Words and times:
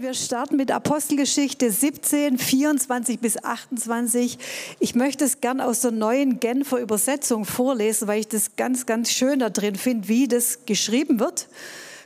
wir 0.00 0.14
starten 0.14 0.56
mit 0.56 0.70
Apostelgeschichte 0.70 1.70
17, 1.70 2.38
24 2.38 3.18
bis 3.18 3.42
28. 3.42 4.38
Ich 4.78 4.94
möchte 4.94 5.24
es 5.24 5.40
gern 5.40 5.60
aus 5.60 5.80
der 5.80 5.90
neuen 5.90 6.38
Genfer 6.38 6.78
Übersetzung 6.78 7.44
vorlesen, 7.44 8.06
weil 8.06 8.20
ich 8.20 8.28
das 8.28 8.56
ganz, 8.56 8.84
ganz 8.84 9.10
schön 9.10 9.38
da 9.38 9.48
drin 9.48 9.74
finde, 9.76 10.08
wie 10.08 10.28
das 10.28 10.66
geschrieben 10.66 11.18
wird. 11.18 11.48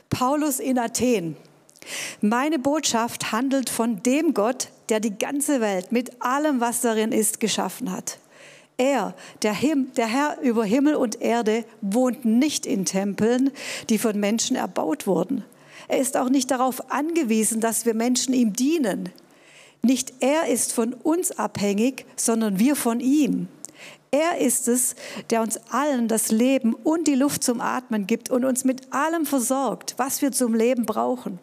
Paulus 0.09 0.59
in 0.59 0.79
Athen. 0.79 1.35
Meine 2.21 2.59
Botschaft 2.59 3.31
handelt 3.31 3.69
von 3.69 4.01
dem 4.03 4.33
Gott, 4.33 4.69
der 4.89 4.99
die 4.99 5.17
ganze 5.17 5.59
Welt 5.59 5.91
mit 5.91 6.21
allem, 6.21 6.61
was 6.61 6.81
darin 6.81 7.11
ist, 7.11 7.39
geschaffen 7.39 7.91
hat. 7.91 8.19
Er, 8.77 9.13
der, 9.41 9.53
Him, 9.53 9.91
der 9.97 10.07
Herr 10.07 10.39
über 10.41 10.63
Himmel 10.63 10.95
und 10.95 11.21
Erde, 11.21 11.65
wohnt 11.81 12.23
nicht 12.23 12.65
in 12.65 12.85
Tempeln, 12.85 13.51
die 13.89 13.97
von 13.97 14.17
Menschen 14.17 14.55
erbaut 14.55 15.07
wurden. 15.07 15.43
Er 15.91 15.99
ist 15.99 16.15
auch 16.15 16.29
nicht 16.29 16.49
darauf 16.49 16.89
angewiesen, 16.89 17.59
dass 17.59 17.85
wir 17.85 17.93
Menschen 17.93 18.33
ihm 18.33 18.53
dienen. 18.53 19.09
Nicht 19.81 20.13
er 20.21 20.47
ist 20.47 20.71
von 20.71 20.93
uns 20.93 21.37
abhängig, 21.37 22.05
sondern 22.15 22.59
wir 22.59 22.77
von 22.77 23.01
ihm. 23.01 23.49
Er 24.09 24.37
ist 24.37 24.69
es, 24.69 24.95
der 25.31 25.41
uns 25.41 25.59
allen 25.69 26.07
das 26.07 26.31
Leben 26.31 26.75
und 26.75 27.09
die 27.09 27.15
Luft 27.15 27.43
zum 27.43 27.59
Atmen 27.59 28.07
gibt 28.07 28.29
und 28.29 28.45
uns 28.45 28.63
mit 28.63 28.93
allem 28.93 29.25
versorgt, 29.25 29.95
was 29.97 30.21
wir 30.21 30.31
zum 30.31 30.55
Leben 30.55 30.85
brauchen. 30.85 31.39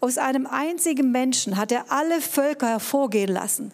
Aus 0.00 0.16
einem 0.16 0.46
einzigen 0.46 1.12
Menschen 1.12 1.58
hat 1.58 1.70
er 1.70 1.92
alle 1.92 2.22
Völker 2.22 2.68
hervorgehen 2.68 3.30
lassen. 3.30 3.72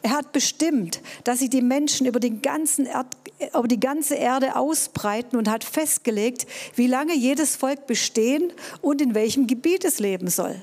Er 0.00 0.12
hat 0.12 0.32
bestimmt, 0.32 1.00
dass 1.24 1.40
sich 1.40 1.50
die 1.50 1.60
Menschen 1.60 2.06
über, 2.06 2.20
den 2.20 2.40
ganzen 2.40 2.86
Erd, 2.86 3.08
über 3.52 3.68
die 3.68 3.80
ganze 3.80 4.14
Erde 4.14 4.56
ausbreiten 4.56 5.36
und 5.36 5.50
hat 5.50 5.64
festgelegt, 5.64 6.46
wie 6.74 6.86
lange 6.86 7.14
jedes 7.14 7.56
Volk 7.56 7.86
bestehen 7.86 8.52
und 8.80 9.02
in 9.02 9.14
welchem 9.14 9.46
Gebiet 9.46 9.84
es 9.84 9.98
leben 9.98 10.28
soll. 10.28 10.56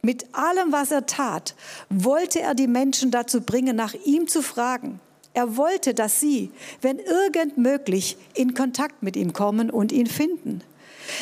Mit 0.00 0.26
allem, 0.32 0.70
was 0.70 0.92
er 0.92 1.06
tat, 1.06 1.56
wollte 1.90 2.40
er 2.40 2.54
die 2.54 2.68
Menschen 2.68 3.10
dazu 3.10 3.40
bringen, 3.40 3.74
nach 3.74 3.94
ihm 4.04 4.28
zu 4.28 4.42
fragen. 4.42 5.00
Er 5.34 5.56
wollte, 5.56 5.92
dass 5.92 6.20
sie, 6.20 6.50
wenn 6.80 6.98
irgend 6.98 7.58
möglich, 7.58 8.16
in 8.34 8.54
Kontakt 8.54 9.02
mit 9.02 9.16
ihm 9.16 9.32
kommen 9.32 9.70
und 9.70 9.92
ihn 9.92 10.06
finden. 10.06 10.62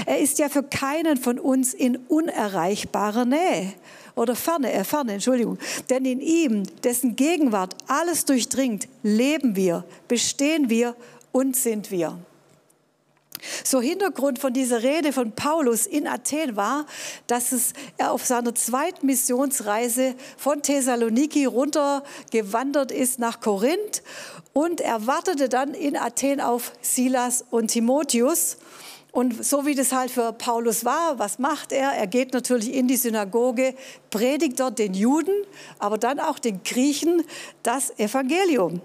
Er 0.04 0.18
ist 0.18 0.38
ja 0.38 0.48
für 0.48 0.62
keinen 0.62 1.16
von 1.16 1.38
uns 1.38 1.72
in 1.72 1.96
unerreichbarer 1.96 3.24
Nähe 3.24 3.72
oder 4.17 4.34
Ferne, 4.34 4.72
äh, 4.72 4.83
Ferne, 4.83 5.12
Entschuldigung. 5.12 5.59
Denn 5.89 6.05
in 6.05 6.20
ihm, 6.20 6.64
dessen 6.83 7.14
Gegenwart 7.14 7.77
alles 7.86 8.25
durchdringt, 8.25 8.89
leben 9.05 9.55
wir, 9.55 9.84
bestehen 10.09 10.69
wir 10.69 10.97
und 11.31 11.55
sind 11.55 11.92
wir. 11.92 12.19
So 13.62 13.81
Hintergrund 13.81 14.39
von 14.39 14.53
dieser 14.53 14.83
Rede 14.83 15.12
von 15.12 15.33
Paulus 15.33 15.87
in 15.87 16.06
Athen 16.06 16.56
war, 16.56 16.87
dass 17.27 17.53
es, 17.53 17.75
er 17.98 18.12
auf 18.12 18.25
seiner 18.25 18.55
zweiten 18.55 19.06
Missionsreise 19.06 20.14
von 20.37 20.62
Thessaloniki 20.62 21.44
runter 21.44 22.03
gewandert 22.31 22.91
ist 22.91 23.19
nach 23.19 23.41
Korinth 23.41 24.03
und 24.53 24.81
er 24.81 25.06
wartete 25.06 25.48
dann 25.48 25.75
in 25.75 25.97
Athen 25.97 26.41
auf 26.41 26.72
Silas 26.81 27.44
und 27.50 27.69
Timotheus. 27.69 28.56
Und 29.17 29.42
so 29.42 29.64
wie 29.64 29.75
das 29.75 29.92
halt 29.92 30.11
für 30.11 30.34
Paulus 30.34 30.84
war, 30.84 31.19
was 31.19 31.39
macht 31.39 31.72
er? 31.72 31.92
Er 31.92 32.06
geht 32.06 32.34
natürlich 32.34 32.75
in 32.75 32.86
die 32.86 32.97
Synagoge, 32.97 33.75
predigt 34.11 34.61
dort 34.61 34.78
den 34.78 34.92
Juden, 34.92 35.33
aber 35.78 35.97
dann 35.97 36.20
auch 36.20 36.39
den 36.39 36.62
Griechen 36.62 37.22
das 37.62 37.98
Evangelium. 37.98 38.83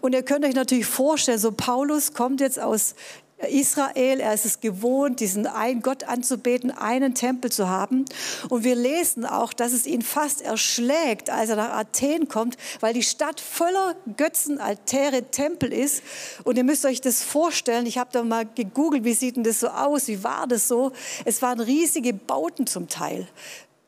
Und 0.00 0.14
ihr 0.14 0.22
könnt 0.22 0.46
euch 0.46 0.54
natürlich 0.54 0.86
vorstellen, 0.86 1.38
so 1.38 1.52
Paulus 1.52 2.14
kommt 2.14 2.40
jetzt 2.40 2.58
aus 2.58 2.94
Israel, 3.48 4.20
er 4.20 4.34
ist 4.34 4.44
es 4.44 4.60
gewohnt, 4.60 5.20
diesen 5.20 5.46
einen 5.46 5.82
Gott 5.82 6.04
anzubeten, 6.04 6.70
einen 6.70 7.14
Tempel 7.14 7.50
zu 7.50 7.68
haben. 7.68 8.04
Und 8.48 8.64
wir 8.64 8.74
lesen 8.74 9.24
auch, 9.24 9.52
dass 9.52 9.72
es 9.72 9.86
ihn 9.86 10.02
fast 10.02 10.42
erschlägt, 10.42 11.30
als 11.30 11.50
er 11.50 11.56
nach 11.56 11.70
Athen 11.70 12.28
kommt, 12.28 12.56
weil 12.80 12.94
die 12.94 13.02
Stadt 13.02 13.40
voller 13.40 13.94
Götzen, 14.16 14.58
Altäre, 14.58 15.24
Tempel 15.30 15.72
ist. 15.72 16.02
Und 16.44 16.56
ihr 16.56 16.64
müsst 16.64 16.84
euch 16.84 17.00
das 17.00 17.22
vorstellen, 17.22 17.86
ich 17.86 17.98
habe 17.98 18.10
da 18.12 18.22
mal 18.22 18.46
gegoogelt, 18.54 19.04
wie 19.04 19.14
sieht 19.14 19.36
denn 19.36 19.44
das 19.44 19.60
so 19.60 19.68
aus, 19.68 20.08
wie 20.08 20.22
war 20.24 20.46
das 20.46 20.68
so? 20.68 20.92
Es 21.24 21.42
waren 21.42 21.60
riesige 21.60 22.12
Bauten 22.12 22.66
zum 22.66 22.88
Teil 22.88 23.26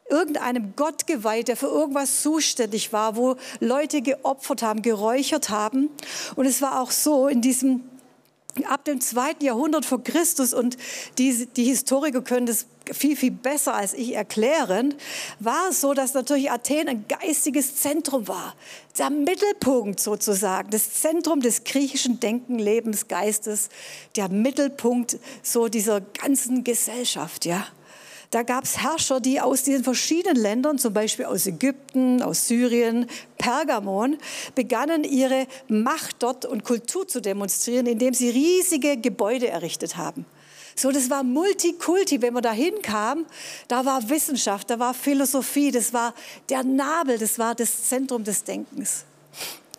irgendeinem 0.09 0.75
Gott 0.77 1.07
geweiht, 1.07 1.49
der 1.49 1.57
für 1.57 1.67
irgendwas 1.67 2.23
zuständig 2.23 2.93
war, 2.93 3.17
wo 3.17 3.37
Leute 3.61 4.03
geopfert 4.03 4.63
haben, 4.63 4.83
geräuchert 4.83 5.51
haben. 5.51 5.91
Und 6.37 6.47
es 6.47 6.63
war 6.63 6.81
auch 6.81 6.91
so 6.91 7.29
in 7.29 7.41
diesem 7.41 7.83
ab 8.65 8.85
dem 8.85 9.01
zweiten 9.01 9.45
Jahrhundert 9.45 9.85
vor 9.85 10.03
Christus, 10.03 10.55
und 10.55 10.77
die, 11.19 11.47
die 11.47 11.65
Historiker 11.65 12.23
können 12.23 12.47
das 12.47 12.67
viel, 12.93 13.17
viel 13.17 13.33
besser 13.33 13.75
als 13.75 13.95
ich 13.95 14.15
erklären, 14.15 14.95
war 15.41 15.71
es 15.71 15.81
so, 15.81 15.93
dass 15.93 16.15
natürlich 16.15 16.51
Athen 16.51 16.89
ein 16.89 17.05
geistiges 17.09 17.77
Zentrum 17.77 18.29
war. 18.29 18.55
Der 18.99 19.11
Mittelpunkt 19.11 20.01
sozusagen, 20.01 20.71
das 20.71 20.95
Zentrum 20.95 21.41
des 21.41 21.65
griechischen 21.65 22.21
Denken, 22.21 22.59
Lebens, 22.59 23.09
Geistes, 23.09 23.69
der 24.15 24.29
Mittelpunkt 24.29 25.19
so 25.43 25.69
dieser 25.69 26.01
ganzen 26.01 26.65
Gesellschaft, 26.65 27.45
ja. 27.45 27.67
Da 28.31 28.43
gab 28.43 28.65
es 28.65 28.79
Herrscher, 28.79 29.21
die 29.21 29.41
aus 29.41 29.63
diesen 29.63 29.85
verschiedenen 29.85 30.37
Ländern, 30.37 30.79
zum 30.79 30.93
Beispiel 30.93 31.27
aus 31.27 31.47
Ägypten, 31.47 32.23
aus 32.23 32.49
Syrien, 32.49 33.07
Pergamon, 33.47 34.19
begannen 34.57 35.05
ihre 35.05 35.47
Macht 35.69 36.17
dort 36.19 36.45
und 36.45 36.65
Kultur 36.65 37.07
zu 37.07 37.21
demonstrieren, 37.21 37.87
indem 37.87 38.13
sie 38.13 38.29
riesige 38.29 38.97
Gebäude 38.97 39.47
errichtet 39.47 39.97
haben. 39.97 40.27
So, 40.75 40.91
das 40.91 41.11
war 41.11 41.23
Multikulti. 41.23 42.21
Wenn 42.23 42.35
man 42.35 42.43
da 42.43 42.51
hinkam, 42.51 43.25
da 43.69 43.85
war 43.85 44.09
Wissenschaft, 44.09 44.69
da 44.69 44.81
war 44.81 44.95
Philosophie, 44.95 45.71
das 45.71 45.93
war 45.93 46.13
der 46.49 46.65
Nabel, 46.65 47.19
das 47.19 47.39
war 47.39 47.55
das 47.55 47.89
Zentrum 47.89 48.25
des 48.25 48.43
Denkens. 48.43 49.05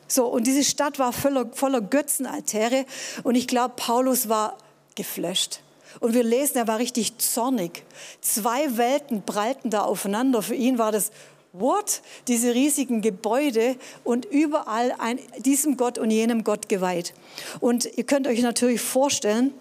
So, 0.07 0.27
und 0.27 0.47
diese 0.47 0.63
Stadt 0.63 0.97
war 0.97 1.11
voller, 1.11 1.47
voller 1.51 1.81
Götzenaltäre. 1.81 2.85
Und 3.23 3.35
ich 3.35 3.49
glaube, 3.49 3.73
Paulus 3.75 4.29
war 4.29 4.57
geflasht. 4.95 5.59
Und 5.99 6.13
wir 6.13 6.23
lesen, 6.23 6.55
er 6.55 6.69
war 6.69 6.79
richtig 6.79 7.17
zornig. 7.17 7.83
Zwei 8.21 8.77
Welten 8.77 9.23
prallten 9.23 9.71
da 9.71 9.81
aufeinander. 9.81 10.41
Für 10.41 10.55
ihn 10.55 10.77
war 10.77 10.93
das, 10.93 11.11
what? 11.53 12.01
Diese 12.27 12.53
riesigen 12.53 13.01
Gebäude 13.01 13.75
und 14.03 14.25
überall 14.25 14.93
ein, 14.97 15.19
diesem 15.39 15.77
Gott 15.77 15.97
und 15.97 16.11
jenem 16.11 16.43
Gott 16.43 16.69
geweiht. 16.69 17.13
Und 17.59 17.89
ihr 17.97 18.03
könnt 18.03 18.27
euch 18.27 18.41
natürlich 18.41 18.81
vorstellen, 18.81 19.53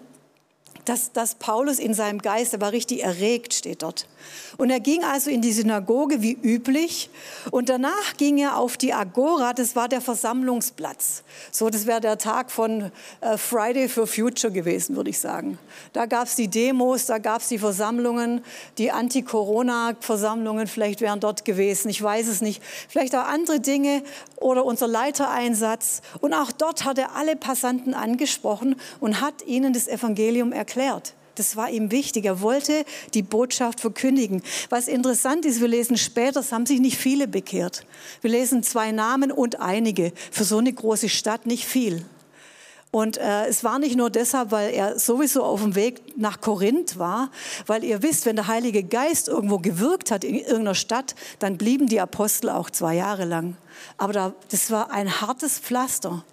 dass, 0.87 1.11
dass 1.11 1.35
Paulus 1.35 1.79
in 1.79 1.93
seinem 1.93 2.21
Geist, 2.21 2.53
er 2.53 2.61
war 2.61 2.71
richtig 2.71 3.03
erregt, 3.03 3.53
steht 3.53 3.83
dort. 3.83 4.07
Und 4.57 4.69
er 4.69 4.79
ging 4.79 5.03
also 5.03 5.29
in 5.29 5.41
die 5.41 5.51
Synagoge 5.51 6.21
wie 6.21 6.33
üblich 6.33 7.09
und 7.51 7.69
danach 7.69 8.15
ging 8.17 8.37
er 8.37 8.57
auf 8.57 8.77
die 8.77 8.93
Agora, 8.93 9.53
das 9.53 9.75
war 9.75 9.89
der 9.89 10.01
Versammlungsplatz. 10.01 11.23
So, 11.51 11.69
das 11.69 11.85
wäre 11.85 12.01
der 12.01 12.17
Tag 12.17 12.51
von 12.51 12.91
äh, 13.21 13.37
Friday 13.37 13.89
for 13.89 14.07
Future 14.07 14.51
gewesen, 14.51 14.95
würde 14.95 15.09
ich 15.09 15.19
sagen. 15.19 15.59
Da 15.93 16.05
gab 16.05 16.27
es 16.27 16.35
die 16.35 16.47
Demos, 16.47 17.05
da 17.05 17.17
gab 17.17 17.41
es 17.41 17.49
die 17.49 17.59
Versammlungen, 17.59 18.43
die 18.77 18.91
Anti-Corona-Versammlungen 18.91 20.67
vielleicht 20.67 21.01
wären 21.01 21.19
dort 21.19 21.45
gewesen, 21.45 21.89
ich 21.89 22.01
weiß 22.01 22.27
es 22.27 22.41
nicht. 22.41 22.63
Vielleicht 22.87 23.15
auch 23.15 23.25
andere 23.25 23.59
Dinge 23.59 24.03
oder 24.37 24.65
unser 24.65 24.87
Leitereinsatz. 24.87 26.01
Und 26.21 26.33
auch 26.33 26.51
dort 26.51 26.85
hat 26.85 26.97
er 26.97 27.15
alle 27.15 27.35
Passanten 27.35 27.93
angesprochen 27.93 28.75
und 28.99 29.21
hat 29.21 29.45
ihnen 29.45 29.73
das 29.73 29.87
Evangelium 29.87 30.51
erklärt. 30.51 30.76
Das 31.35 31.55
war 31.55 31.69
ihm 31.69 31.91
wichtig. 31.91 32.25
Er 32.25 32.41
wollte 32.41 32.83
die 33.13 33.21
Botschaft 33.21 33.79
verkündigen. 33.79 34.41
Was 34.69 34.87
interessant 34.87 35.45
ist, 35.45 35.61
wir 35.61 35.67
lesen 35.67 35.97
später, 35.97 36.39
es 36.39 36.51
haben 36.51 36.65
sich 36.65 36.79
nicht 36.79 36.97
viele 36.97 37.27
bekehrt. 37.27 37.85
Wir 38.21 38.31
lesen 38.31 38.63
zwei 38.63 38.91
Namen 38.91 39.31
und 39.31 39.59
einige. 39.59 40.13
Für 40.31 40.43
so 40.43 40.57
eine 40.57 40.73
große 40.73 41.09
Stadt 41.09 41.45
nicht 41.45 41.65
viel. 41.65 42.03
Und 42.89 43.17
äh, 43.17 43.45
es 43.45 43.63
war 43.63 43.77
nicht 43.77 43.95
nur 43.95 44.09
deshalb, 44.09 44.49
weil 44.49 44.73
er 44.73 44.97
sowieso 44.97 45.43
auf 45.43 45.61
dem 45.61 45.75
Weg 45.75 46.17
nach 46.17 46.41
Korinth 46.41 46.97
war, 46.97 47.29
weil 47.67 47.83
ihr 47.83 48.01
wisst, 48.01 48.25
wenn 48.25 48.37
der 48.37 48.47
Heilige 48.47 48.81
Geist 48.81 49.27
irgendwo 49.27 49.59
gewirkt 49.59 50.09
hat 50.09 50.23
in 50.23 50.35
irgendeiner 50.35 50.73
Stadt, 50.73 51.13
dann 51.37 51.57
blieben 51.57 51.87
die 51.87 51.99
Apostel 51.99 52.49
auch 52.49 52.69
zwei 52.69 52.95
Jahre 52.95 53.25
lang. 53.25 53.57
Aber 53.97 54.13
da, 54.13 54.33
das 54.49 54.71
war 54.71 54.89
ein 54.89 55.21
hartes 55.21 55.59
Pflaster. 55.59 56.23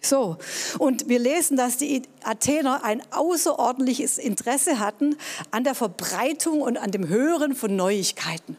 So, 0.00 0.36
und 0.78 1.08
wir 1.08 1.18
lesen, 1.18 1.56
dass 1.56 1.76
die 1.76 2.02
Athener 2.22 2.84
ein 2.84 3.02
außerordentliches 3.10 4.18
Interesse 4.18 4.78
hatten 4.78 5.16
an 5.50 5.64
der 5.64 5.74
Verbreitung 5.74 6.62
und 6.62 6.76
an 6.76 6.92
dem 6.92 7.08
Hören 7.08 7.54
von 7.54 7.74
Neuigkeiten. 7.74 8.56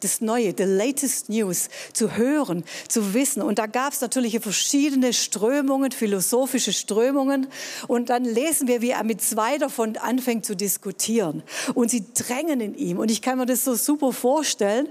Das 0.00 0.20
Neue, 0.20 0.54
the 0.56 0.64
latest 0.64 1.28
news, 1.28 1.68
zu 1.92 2.16
hören, 2.16 2.64
zu 2.88 3.14
wissen. 3.14 3.42
Und 3.42 3.58
da 3.58 3.66
gab 3.66 3.92
es 3.92 4.00
natürlich 4.00 4.38
verschiedene 4.40 5.12
Strömungen, 5.12 5.92
philosophische 5.92 6.72
Strömungen. 6.72 7.46
Und 7.86 8.10
dann 8.10 8.24
lesen 8.24 8.68
wir, 8.68 8.80
wie 8.80 8.90
er 8.90 9.04
mit 9.04 9.22
zwei 9.22 9.58
davon 9.58 9.96
anfängt 9.96 10.46
zu 10.46 10.56
diskutieren. 10.56 11.42
Und 11.74 11.90
sie 11.90 12.04
drängen 12.14 12.60
in 12.60 12.74
ihm. 12.74 12.98
Und 12.98 13.10
ich 13.10 13.22
kann 13.22 13.38
mir 13.38 13.46
das 13.46 13.64
so 13.64 13.74
super 13.74 14.12
vorstellen, 14.12 14.88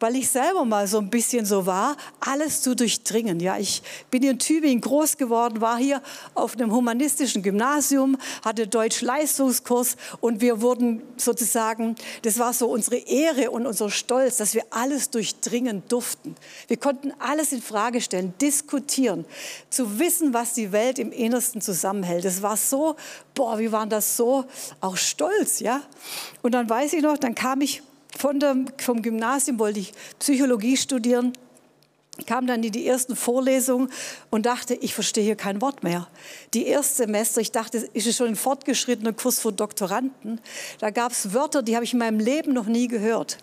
weil 0.00 0.16
ich 0.16 0.28
selber 0.28 0.64
mal 0.64 0.86
so 0.86 0.98
ein 0.98 1.10
bisschen 1.10 1.44
so 1.44 1.66
war, 1.66 1.96
alles 2.20 2.62
zu 2.62 2.74
durchdringen. 2.74 3.40
Ja, 3.40 3.58
ich 3.58 3.82
bin 4.10 4.22
in 4.22 4.38
Tübingen 4.38 4.80
groß 4.80 5.16
geworden, 5.16 5.60
war 5.60 5.78
hier 5.78 6.02
auf 6.34 6.54
einem 6.54 6.72
humanistischen 6.72 7.42
Gymnasium, 7.42 8.16
hatte 8.44 8.66
Deutsch-Leistungskurs 8.66 9.96
und 10.20 10.40
wir 10.40 10.60
wurden 10.60 11.02
sozusagen, 11.16 11.96
das 12.22 12.38
war 12.38 12.52
so 12.52 12.68
unsere 12.68 12.96
Ehre 12.96 13.50
und 13.50 13.66
unser 13.66 13.90
Stolz, 13.90 14.36
dass 14.36 14.54
wir 14.54 14.64
alles 14.70 15.10
durchdringen 15.10 15.82
durften. 15.88 16.34
Wir 16.66 16.76
konnten 16.76 17.12
alles 17.18 17.52
in 17.52 17.62
Frage 17.62 18.00
stellen, 18.00 18.34
diskutieren, 18.40 19.24
zu 19.70 19.98
wissen, 19.98 20.34
was 20.34 20.54
die 20.54 20.72
Welt 20.72 20.98
im 20.98 21.12
Innersten 21.12 21.60
zusammenhält. 21.60 22.24
Das 22.24 22.42
war 22.42 22.56
so, 22.56 22.96
boah, 23.34 23.58
wir 23.58 23.72
waren 23.72 23.90
das 23.90 24.16
so 24.16 24.44
auch 24.80 24.96
stolz, 24.96 25.60
ja. 25.60 25.82
Und 26.42 26.52
dann 26.52 26.68
weiß 26.68 26.92
ich 26.92 27.02
noch, 27.02 27.18
dann 27.18 27.34
kam 27.34 27.60
ich 27.60 27.82
von 28.18 28.40
dem, 28.40 28.66
vom 28.78 29.00
Gymnasium 29.00 29.58
wollte 29.58 29.78
ich 29.78 29.92
Psychologie 30.18 30.76
studieren, 30.76 31.32
kam 32.26 32.48
dann 32.48 32.64
in 32.64 32.72
die 32.72 32.84
ersten 32.84 33.14
Vorlesungen 33.14 33.90
und 34.28 34.46
dachte, 34.46 34.74
ich 34.74 34.92
verstehe 34.92 35.22
hier 35.22 35.36
kein 35.36 35.60
Wort 35.60 35.84
mehr. 35.84 36.08
Die 36.52 36.66
erste 36.66 36.96
Semester, 37.04 37.40
ich 37.40 37.52
dachte, 37.52 37.78
ist 37.78 38.06
es 38.08 38.16
schon 38.16 38.26
ein 38.26 38.36
fortgeschrittener 38.36 39.12
Kurs 39.12 39.38
für 39.38 39.52
Doktoranden. 39.52 40.40
Da 40.80 40.90
gab 40.90 41.12
es 41.12 41.32
Wörter, 41.32 41.62
die 41.62 41.76
habe 41.76 41.84
ich 41.84 41.92
in 41.92 42.00
meinem 42.00 42.18
Leben 42.18 42.52
noch 42.52 42.66
nie 42.66 42.88
gehört. 42.88 43.38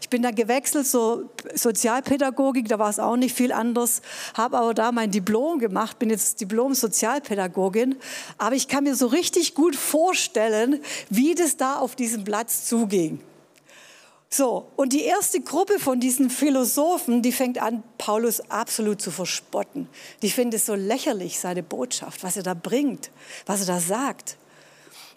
Ich 0.00 0.08
bin 0.08 0.22
dann 0.22 0.34
gewechselt 0.34 0.86
zur 0.86 1.28
Sozialpädagogik, 1.54 2.66
da 2.68 2.78
war 2.78 2.88
es 2.88 2.98
auch 2.98 3.16
nicht 3.16 3.36
viel 3.36 3.52
anders, 3.52 4.00
habe 4.32 4.56
aber 4.56 4.72
da 4.72 4.92
mein 4.92 5.10
Diplom 5.10 5.58
gemacht, 5.58 5.98
bin 5.98 6.08
jetzt 6.08 6.40
Diplom-Sozialpädagogin. 6.40 7.96
Aber 8.38 8.54
ich 8.54 8.68
kann 8.68 8.84
mir 8.84 8.94
so 8.94 9.08
richtig 9.08 9.54
gut 9.54 9.76
vorstellen, 9.76 10.80
wie 11.10 11.34
das 11.34 11.58
da 11.58 11.76
auf 11.76 11.94
diesem 11.96 12.24
Platz 12.24 12.64
zuging. 12.64 13.20
So, 14.36 14.66
und 14.74 14.92
die 14.92 15.04
erste 15.04 15.40
Gruppe 15.40 15.78
von 15.78 16.00
diesen 16.00 16.28
Philosophen, 16.28 17.22
die 17.22 17.30
fängt 17.30 17.62
an, 17.62 17.84
Paulus 17.98 18.40
absolut 18.50 19.00
zu 19.00 19.12
verspotten. 19.12 19.88
Die 20.22 20.30
finden 20.30 20.56
es 20.56 20.66
so 20.66 20.74
lächerlich, 20.74 21.38
seine 21.38 21.62
Botschaft, 21.62 22.24
was 22.24 22.36
er 22.36 22.42
da 22.42 22.54
bringt, 22.54 23.12
was 23.46 23.60
er 23.60 23.66
da 23.66 23.78
sagt. 23.78 24.36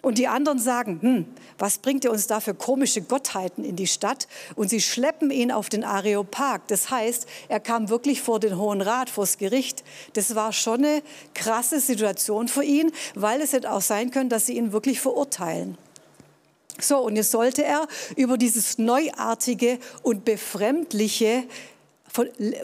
Und 0.02 0.18
die 0.18 0.28
anderen 0.28 0.60
sagen, 0.60 1.00
hm, 1.02 1.26
was 1.58 1.78
bringt 1.78 2.04
er 2.04 2.12
uns 2.12 2.28
da 2.28 2.38
für 2.38 2.54
komische 2.54 3.02
Gottheiten 3.02 3.64
in 3.64 3.74
die 3.74 3.88
Stadt? 3.88 4.28
Und 4.54 4.70
sie 4.70 4.80
schleppen 4.80 5.32
ihn 5.32 5.50
auf 5.50 5.68
den 5.68 5.82
Areopag. 5.82 6.60
Das 6.68 6.88
heißt, 6.88 7.26
er 7.48 7.58
kam 7.58 7.88
wirklich 7.88 8.22
vor 8.22 8.38
den 8.38 8.56
Hohen 8.56 8.80
Rat, 8.80 9.10
vors 9.10 9.36
Gericht. 9.36 9.82
Das 10.12 10.36
war 10.36 10.52
schon 10.52 10.84
eine 10.84 11.02
krasse 11.34 11.80
Situation 11.80 12.46
für 12.46 12.62
ihn, 12.62 12.92
weil 13.16 13.40
es 13.40 13.52
hätte 13.52 13.72
auch 13.72 13.80
sein 13.80 14.12
können, 14.12 14.30
dass 14.30 14.46
sie 14.46 14.56
ihn 14.56 14.70
wirklich 14.70 15.00
verurteilen. 15.00 15.76
So, 16.80 16.98
und 16.98 17.16
jetzt 17.16 17.32
sollte 17.32 17.64
er 17.64 17.86
über 18.16 18.38
dieses 18.38 18.78
Neuartige 18.78 19.78
und 20.02 20.24
Befremdliche, 20.24 21.44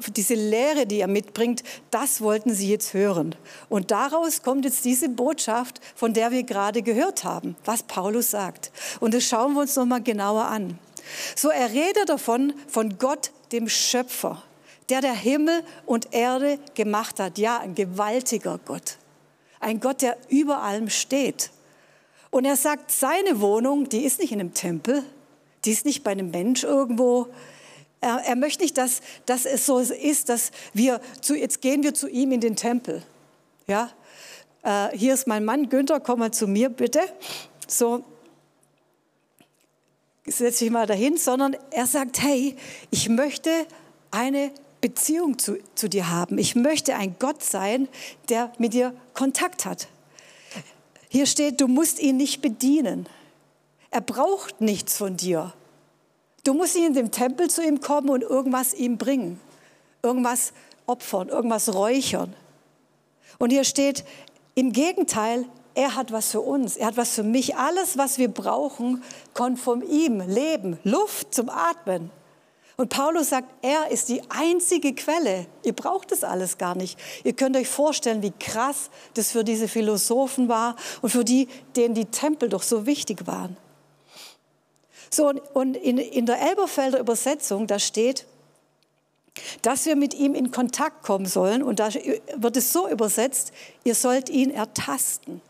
diese 0.08 0.34
Lehre, 0.34 0.86
die 0.86 1.00
er 1.00 1.08
mitbringt, 1.08 1.62
das 1.90 2.20
wollten 2.20 2.54
sie 2.54 2.70
jetzt 2.70 2.94
hören. 2.94 3.34
Und 3.68 3.90
daraus 3.90 4.42
kommt 4.42 4.64
jetzt 4.64 4.84
diese 4.84 5.08
Botschaft, 5.08 5.80
von 5.94 6.14
der 6.14 6.30
wir 6.30 6.44
gerade 6.44 6.82
gehört 6.82 7.24
haben, 7.24 7.56
was 7.64 7.82
Paulus 7.82 8.30
sagt. 8.30 8.72
Und 9.00 9.14
das 9.14 9.24
schauen 9.24 9.54
wir 9.54 9.62
uns 9.62 9.76
nochmal 9.76 10.02
genauer 10.02 10.44
an. 10.44 10.78
So, 11.36 11.50
er 11.50 11.70
redet 11.70 12.08
davon, 12.08 12.54
von 12.68 12.98
Gott, 12.98 13.32
dem 13.52 13.68
Schöpfer, 13.68 14.42
der 14.88 15.00
der 15.00 15.14
Himmel 15.14 15.62
und 15.86 16.14
Erde 16.14 16.58
gemacht 16.74 17.20
hat. 17.20 17.38
Ja, 17.38 17.58
ein 17.58 17.74
gewaltiger 17.74 18.58
Gott. 18.64 18.96
Ein 19.60 19.80
Gott, 19.80 20.02
der 20.02 20.16
über 20.28 20.62
allem 20.62 20.88
steht. 20.88 21.50
Und 22.34 22.44
er 22.46 22.56
sagt, 22.56 22.90
seine 22.90 23.40
Wohnung, 23.40 23.88
die 23.88 24.04
ist 24.04 24.18
nicht 24.18 24.32
in 24.32 24.40
einem 24.40 24.54
Tempel, 24.54 25.04
die 25.64 25.70
ist 25.70 25.84
nicht 25.84 26.02
bei 26.02 26.10
einem 26.10 26.32
Mensch 26.32 26.64
irgendwo. 26.64 27.28
Er, 28.00 28.24
er 28.26 28.34
möchte 28.34 28.64
nicht, 28.64 28.76
dass, 28.76 29.02
dass 29.24 29.46
es 29.46 29.66
so 29.66 29.78
ist, 29.78 30.30
dass 30.30 30.50
wir, 30.72 31.00
zu, 31.20 31.36
jetzt 31.36 31.62
gehen 31.62 31.84
wir 31.84 31.94
zu 31.94 32.08
ihm 32.08 32.32
in 32.32 32.40
den 32.40 32.56
Tempel. 32.56 33.04
Ja, 33.68 33.88
äh, 34.64 34.88
hier 34.98 35.14
ist 35.14 35.28
mein 35.28 35.44
Mann, 35.44 35.68
Günther, 35.68 36.00
komm 36.00 36.18
mal 36.18 36.32
zu 36.32 36.48
mir 36.48 36.70
bitte. 36.70 37.02
So, 37.68 38.02
setz 40.26 40.58
dich 40.58 40.70
mal 40.70 40.88
dahin, 40.88 41.16
sondern 41.16 41.56
er 41.70 41.86
sagt, 41.86 42.20
hey, 42.20 42.56
ich 42.90 43.08
möchte 43.08 43.48
eine 44.10 44.50
Beziehung 44.80 45.38
zu, 45.38 45.58
zu 45.76 45.88
dir 45.88 46.10
haben. 46.10 46.38
Ich 46.38 46.56
möchte 46.56 46.96
ein 46.96 47.14
Gott 47.20 47.44
sein, 47.44 47.86
der 48.28 48.52
mit 48.58 48.74
dir 48.74 48.92
Kontakt 49.12 49.66
hat. 49.66 49.86
Hier 51.14 51.26
steht, 51.26 51.60
du 51.60 51.68
musst 51.68 52.00
ihn 52.00 52.16
nicht 52.16 52.42
bedienen. 52.42 53.06
Er 53.92 54.00
braucht 54.00 54.60
nichts 54.60 54.96
von 54.96 55.16
dir. 55.16 55.52
Du 56.42 56.54
musst 56.54 56.74
nicht 56.74 56.86
in 56.86 56.94
den 56.94 57.12
Tempel 57.12 57.48
zu 57.48 57.62
ihm 57.62 57.80
kommen 57.80 58.10
und 58.10 58.22
irgendwas 58.22 58.74
ihm 58.74 58.98
bringen. 58.98 59.40
Irgendwas 60.02 60.52
opfern, 60.86 61.28
irgendwas 61.28 61.72
räuchern. 61.72 62.34
Und 63.38 63.50
hier 63.50 63.62
steht, 63.62 64.04
im 64.56 64.72
Gegenteil, 64.72 65.46
er 65.76 65.94
hat 65.94 66.10
was 66.10 66.32
für 66.32 66.40
uns, 66.40 66.76
er 66.76 66.88
hat 66.88 66.96
was 66.96 67.14
für 67.14 67.22
mich. 67.22 67.54
Alles, 67.54 67.96
was 67.96 68.18
wir 68.18 68.26
brauchen, 68.26 69.04
kommt 69.34 69.60
von 69.60 69.88
ihm. 69.88 70.20
Leben, 70.20 70.80
Luft 70.82 71.32
zum 71.32 71.48
Atmen. 71.48 72.10
Und 72.76 72.88
Paulus 72.88 73.30
sagt, 73.30 73.48
er 73.62 73.90
ist 73.90 74.08
die 74.08 74.20
einzige 74.30 74.94
Quelle. 74.94 75.46
Ihr 75.62 75.74
braucht 75.74 76.10
das 76.10 76.24
alles 76.24 76.58
gar 76.58 76.74
nicht. 76.74 76.98
Ihr 77.22 77.32
könnt 77.32 77.56
euch 77.56 77.68
vorstellen, 77.68 78.22
wie 78.22 78.32
krass 78.32 78.90
das 79.14 79.30
für 79.30 79.44
diese 79.44 79.68
Philosophen 79.68 80.48
war 80.48 80.74
und 81.00 81.10
für 81.10 81.24
die, 81.24 81.46
denen 81.76 81.94
die 81.94 82.06
Tempel 82.06 82.48
doch 82.48 82.62
so 82.62 82.84
wichtig 82.86 83.26
waren. 83.26 83.56
So, 85.10 85.32
und 85.52 85.76
in, 85.76 85.98
in 85.98 86.26
der 86.26 86.40
Elberfelder 86.40 86.98
Übersetzung, 86.98 87.68
da 87.68 87.78
steht, 87.78 88.26
dass 89.62 89.86
wir 89.86 89.94
mit 89.94 90.14
ihm 90.14 90.34
in 90.34 90.50
Kontakt 90.50 91.04
kommen 91.04 91.26
sollen. 91.26 91.62
Und 91.62 91.78
da 91.78 91.90
wird 92.36 92.56
es 92.56 92.72
so 92.72 92.88
übersetzt, 92.88 93.52
ihr 93.84 93.94
sollt 93.94 94.28
ihn 94.28 94.50
ertasten. 94.50 95.40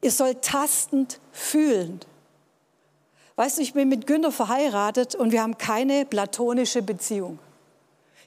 Ihr 0.00 0.12
sollt 0.12 0.42
tastend 0.42 1.18
fühlen. 1.32 2.00
Weißt 3.36 3.58
du, 3.58 3.62
ich 3.62 3.72
bin 3.72 3.88
mit 3.88 4.06
Günther 4.06 4.30
verheiratet 4.30 5.14
und 5.16 5.32
wir 5.32 5.42
haben 5.42 5.58
keine 5.58 6.04
platonische 6.04 6.82
Beziehung. 6.82 7.38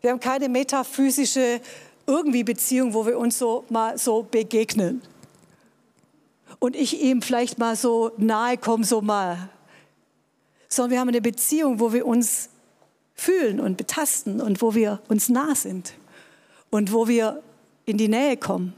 Wir 0.01 0.11
haben 0.11 0.19
keine 0.19 0.49
metaphysische 0.49 1.61
irgendwie 2.05 2.43
Beziehung, 2.43 2.93
wo 2.93 3.05
wir 3.05 3.17
uns 3.17 3.37
so 3.37 3.63
mal 3.69 3.97
so 3.97 4.23
begegnen. 4.23 5.01
Und 6.59 6.75
ich 6.75 7.01
ihm 7.01 7.21
vielleicht 7.21 7.57
mal 7.57 7.75
so 7.75 8.11
nahe 8.17 8.57
komme, 8.57 8.83
so 8.83 9.01
mal. 9.01 9.49
Sondern 10.67 10.91
wir 10.91 10.99
haben 10.99 11.09
eine 11.09 11.21
Beziehung, 11.21 11.79
wo 11.79 11.93
wir 11.93 12.05
uns 12.05 12.49
fühlen 13.15 13.59
und 13.59 13.77
betasten 13.77 14.41
und 14.41 14.61
wo 14.61 14.75
wir 14.75 15.01
uns 15.07 15.29
nah 15.29 15.55
sind 15.55 15.93
und 16.69 16.91
wo 16.91 17.07
wir 17.07 17.41
in 17.85 17.97
die 17.97 18.09
Nähe 18.09 18.35
kommen. 18.35 18.73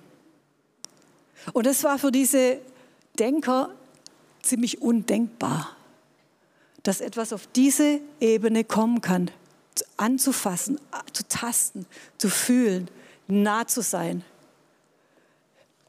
Und 1.54 1.66
das 1.66 1.84
war 1.84 1.98
für 1.98 2.12
diese 2.12 2.60
Denker 3.18 3.72
ziemlich 4.42 4.82
undenkbar 4.82 5.76
dass 6.84 7.02
etwas 7.02 7.34
auf 7.34 7.48
diese 7.56 8.00
Ebene 8.20 8.64
kommen 8.64 9.02
kann, 9.02 9.32
anzufassen, 9.98 10.80
zu 11.14 11.28
tasten, 11.28 11.86
zu 12.18 12.30
fühlen, 12.30 12.90
nah 13.28 13.68
zu 13.68 13.82
sein. 13.82 14.24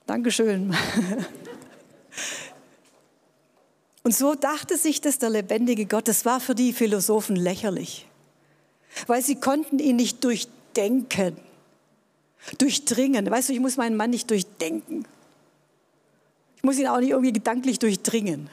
Dankeschön. 0.06 0.74
Und 4.02 4.14
so 4.14 4.34
dachte 4.34 4.76
sich 4.76 5.00
das 5.00 5.18
der 5.18 5.30
lebendige 5.30 5.86
Gott. 5.86 6.08
Das 6.08 6.24
war 6.24 6.40
für 6.40 6.54
die 6.54 6.72
Philosophen 6.72 7.36
lächerlich, 7.36 8.06
weil 9.06 9.22
sie 9.22 9.36
konnten 9.36 9.78
ihn 9.78 9.96
nicht 9.96 10.24
durchdenken, 10.24 11.36
durchdringen. 12.58 13.30
Weißt 13.30 13.50
du, 13.50 13.52
ich 13.52 13.60
muss 13.60 13.76
meinen 13.76 13.96
Mann 13.96 14.10
nicht 14.10 14.30
durchdenken. 14.30 15.06
Ich 16.56 16.64
muss 16.64 16.78
ihn 16.78 16.88
auch 16.88 16.98
nicht 16.98 17.10
irgendwie 17.10 17.32
gedanklich 17.32 17.78
durchdringen. 17.78 18.50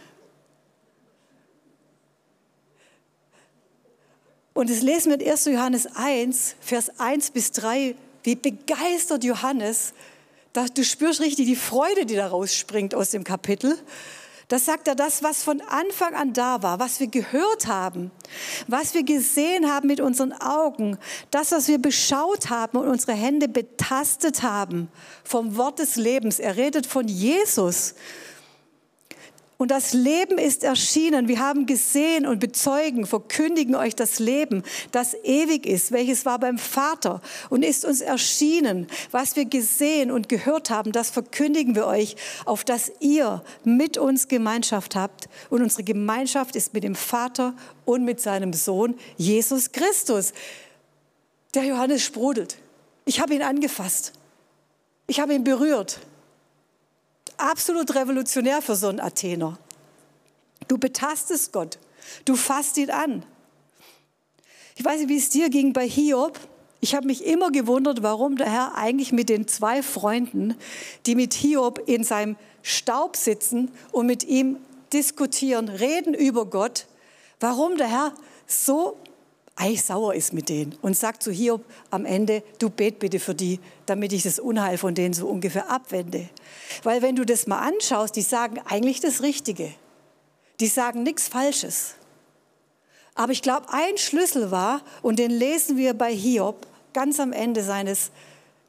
Und 4.57 4.71
das 4.71 4.81
lesen 4.81 5.11
wir 5.11 5.21
in 5.21 5.31
1. 5.31 5.45
Johannes 5.45 5.85
1, 5.93 6.55
Vers 6.59 6.99
1 6.99 7.29
bis 7.29 7.51
3, 7.51 7.93
wie 8.23 8.33
begeistert 8.33 9.23
Johannes, 9.23 9.93
du 10.73 10.83
spürst 10.83 11.21
richtig 11.21 11.45
die 11.45 11.55
Freude, 11.55 12.07
die 12.07 12.15
da 12.15 12.25
rausspringt 12.25 12.95
aus 12.95 13.11
dem 13.11 13.23
Kapitel. 13.23 13.77
Das 14.47 14.65
sagt 14.65 14.87
er, 14.87 14.95
das, 14.95 15.21
was 15.21 15.43
von 15.43 15.61
Anfang 15.61 16.15
an 16.15 16.33
da 16.33 16.63
war, 16.63 16.79
was 16.79 16.99
wir 16.99 17.05
gehört 17.05 17.67
haben, 17.67 18.09
was 18.67 18.95
wir 18.95 19.03
gesehen 19.03 19.71
haben 19.71 19.85
mit 19.85 20.01
unseren 20.01 20.33
Augen, 20.33 20.97
das, 21.29 21.51
was 21.51 21.67
wir 21.67 21.77
beschaut 21.77 22.49
haben 22.49 22.79
und 22.79 22.87
unsere 22.87 23.13
Hände 23.13 23.47
betastet 23.47 24.41
haben 24.41 24.89
vom 25.23 25.55
Wort 25.57 25.77
des 25.77 25.97
Lebens. 25.97 26.39
Er 26.39 26.57
redet 26.57 26.87
von 26.87 27.07
Jesus. 27.07 27.93
Und 29.57 29.71
das 29.71 29.93
Leben 29.93 30.37
ist 30.37 30.63
erschienen. 30.63 31.27
Wir 31.27 31.39
haben 31.39 31.65
gesehen 31.65 32.27
und 32.27 32.39
bezeugen, 32.39 33.07
verkündigen 33.07 33.73
euch 33.73 33.95
das 33.95 34.19
Leben, 34.19 34.61
das 34.91 35.15
ewig 35.23 35.65
ist, 35.65 35.91
welches 35.91 36.25
war 36.25 36.37
beim 36.37 36.59
Vater 36.59 37.21
und 37.49 37.63
ist 37.63 37.83
uns 37.83 38.01
erschienen. 38.01 38.85
Was 39.09 39.35
wir 39.35 39.45
gesehen 39.45 40.11
und 40.11 40.29
gehört 40.29 40.69
haben, 40.69 40.91
das 40.91 41.09
verkündigen 41.09 41.73
wir 41.73 41.87
euch, 41.87 42.17
auf 42.45 42.63
dass 42.63 42.91
ihr 42.99 43.43
mit 43.63 43.97
uns 43.97 44.27
Gemeinschaft 44.27 44.95
habt. 44.95 45.27
Und 45.49 45.63
unsere 45.63 45.83
Gemeinschaft 45.83 46.55
ist 46.55 46.75
mit 46.75 46.83
dem 46.83 46.95
Vater 46.95 47.55
und 47.83 48.05
mit 48.05 48.21
seinem 48.21 48.53
Sohn 48.53 48.93
Jesus 49.17 49.71
Christus. 49.71 50.33
Der 51.55 51.63
Johannes 51.63 52.03
sprudelt. 52.03 52.57
Ich 53.05 53.19
habe 53.19 53.33
ihn 53.33 53.41
angefasst. 53.41 54.13
Ich 55.07 55.19
habe 55.19 55.33
ihn 55.33 55.43
berührt 55.43 55.99
absolut 57.37 57.93
revolutionär 57.95 58.61
für 58.61 58.75
so 58.75 58.87
einen 58.87 58.99
Athener. 58.99 59.57
Du 60.67 60.77
betastest 60.77 61.53
Gott. 61.53 61.79
Du 62.25 62.35
fasst 62.35 62.77
ihn 62.77 62.89
an. 62.89 63.23
Ich 64.75 64.85
weiß 64.85 64.99
nicht, 64.99 65.09
wie 65.09 65.17
es 65.17 65.29
dir 65.29 65.49
ging 65.49 65.73
bei 65.73 65.87
Hiob. 65.87 66.39
Ich 66.79 66.93
habe 66.93 67.07
mich 67.07 67.25
immer 67.25 67.51
gewundert, 67.51 68.03
warum 68.03 68.37
der 68.37 68.51
Herr 68.51 68.75
eigentlich 68.75 69.11
mit 69.11 69.29
den 69.29 69.47
zwei 69.47 69.81
Freunden, 69.81 70.55
die 71.05 71.15
mit 71.15 71.33
Hiob 71.33 71.81
in 71.87 72.03
seinem 72.03 72.35
Staub 72.61 73.15
sitzen 73.15 73.71
und 73.91 74.05
mit 74.05 74.23
ihm 74.23 74.57
diskutieren, 74.93 75.69
reden 75.69 76.13
über 76.13 76.45
Gott, 76.45 76.85
warum 77.39 77.77
der 77.77 77.87
Herr 77.87 78.13
so 78.45 78.97
eigentlich 79.57 79.83
sauer 79.83 80.13
ist 80.13 80.33
mit 80.33 80.49
denen 80.49 80.75
und 80.81 80.95
sagt 80.95 81.23
zu 81.23 81.31
Hiob 81.31 81.65
am 81.89 82.05
Ende, 82.05 82.43
du 82.59 82.69
bet 82.69 82.99
bitte 82.99 83.19
für 83.19 83.33
die, 83.33 83.59
damit 83.87 84.13
ich 84.13 84.23
das 84.23 84.39
Unheil 84.39 84.77
von 84.77 84.93
denen 84.93 85.13
so 85.13 85.27
ungefähr 85.27 85.69
abwende. 85.69 86.29
Weil 86.83 87.01
wenn 87.01 87.15
du 87.15 87.25
das 87.25 87.47
mal 87.47 87.59
anschaust, 87.59 88.15
die 88.15 88.21
sagen 88.21 88.59
eigentlich 88.65 88.99
das 88.99 89.21
Richtige. 89.21 89.73
Die 90.59 90.67
sagen 90.67 91.03
nichts 91.03 91.27
Falsches. 91.27 91.95
Aber 93.15 93.31
ich 93.31 93.41
glaube, 93.41 93.65
ein 93.71 93.97
Schlüssel 93.97 94.51
war, 94.51 94.81
und 95.01 95.17
den 95.17 95.31
lesen 95.31 95.75
wir 95.75 95.95
bei 95.95 96.13
Hiob 96.13 96.67
ganz 96.93 97.19
am 97.19 97.33
Ende 97.33 97.63
seines 97.63 98.11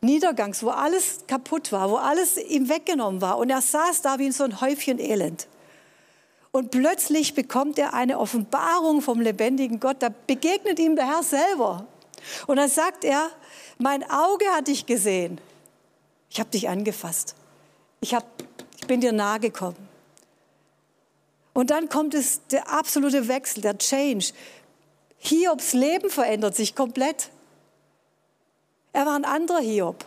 Niedergangs, 0.00 0.62
wo 0.62 0.70
alles 0.70 1.20
kaputt 1.26 1.70
war, 1.70 1.90
wo 1.90 1.96
alles 1.96 2.38
ihm 2.38 2.70
weggenommen 2.70 3.20
war. 3.20 3.36
Und 3.36 3.50
er 3.50 3.60
saß 3.60 4.00
da 4.00 4.18
wie 4.18 4.26
in 4.26 4.32
so 4.32 4.44
ein 4.44 4.60
Häufchen 4.62 4.98
Elend. 4.98 5.48
Und 6.50 6.70
plötzlich 6.70 7.34
bekommt 7.34 7.78
er 7.78 7.94
eine 7.94 8.18
Offenbarung 8.18 9.02
vom 9.02 9.20
lebendigen 9.20 9.80
Gott. 9.80 9.96
Da 10.00 10.08
begegnet 10.26 10.78
ihm 10.78 10.96
der 10.96 11.06
Herr 11.06 11.22
selber. 11.22 11.86
Und 12.46 12.56
dann 12.56 12.68
sagt 12.68 13.04
er, 13.04 13.30
mein 13.78 14.02
Auge 14.10 14.46
hat 14.54 14.68
dich 14.68 14.86
gesehen. 14.86 15.40
Ich 16.30 16.40
habe 16.40 16.50
dich 16.50 16.68
angefasst. 16.68 17.34
Ich, 18.00 18.14
hab, 18.14 18.24
ich 18.78 18.86
bin 18.86 19.00
dir 19.00 19.12
nahe 19.12 19.40
gekommen. 19.40 19.88
Und 21.52 21.70
dann 21.70 21.88
kommt 21.88 22.14
es 22.14 22.46
der 22.48 22.70
absolute 22.70 23.28
Wechsel, 23.28 23.62
der 23.62 23.76
Change. 23.78 24.32
Hiobs 25.18 25.72
Leben 25.72 26.10
verändert 26.10 26.54
sich 26.54 26.74
komplett. 26.74 27.30
Er 28.92 29.06
war 29.06 29.16
ein 29.16 29.24
anderer 29.24 29.60
Hiob. 29.60 30.04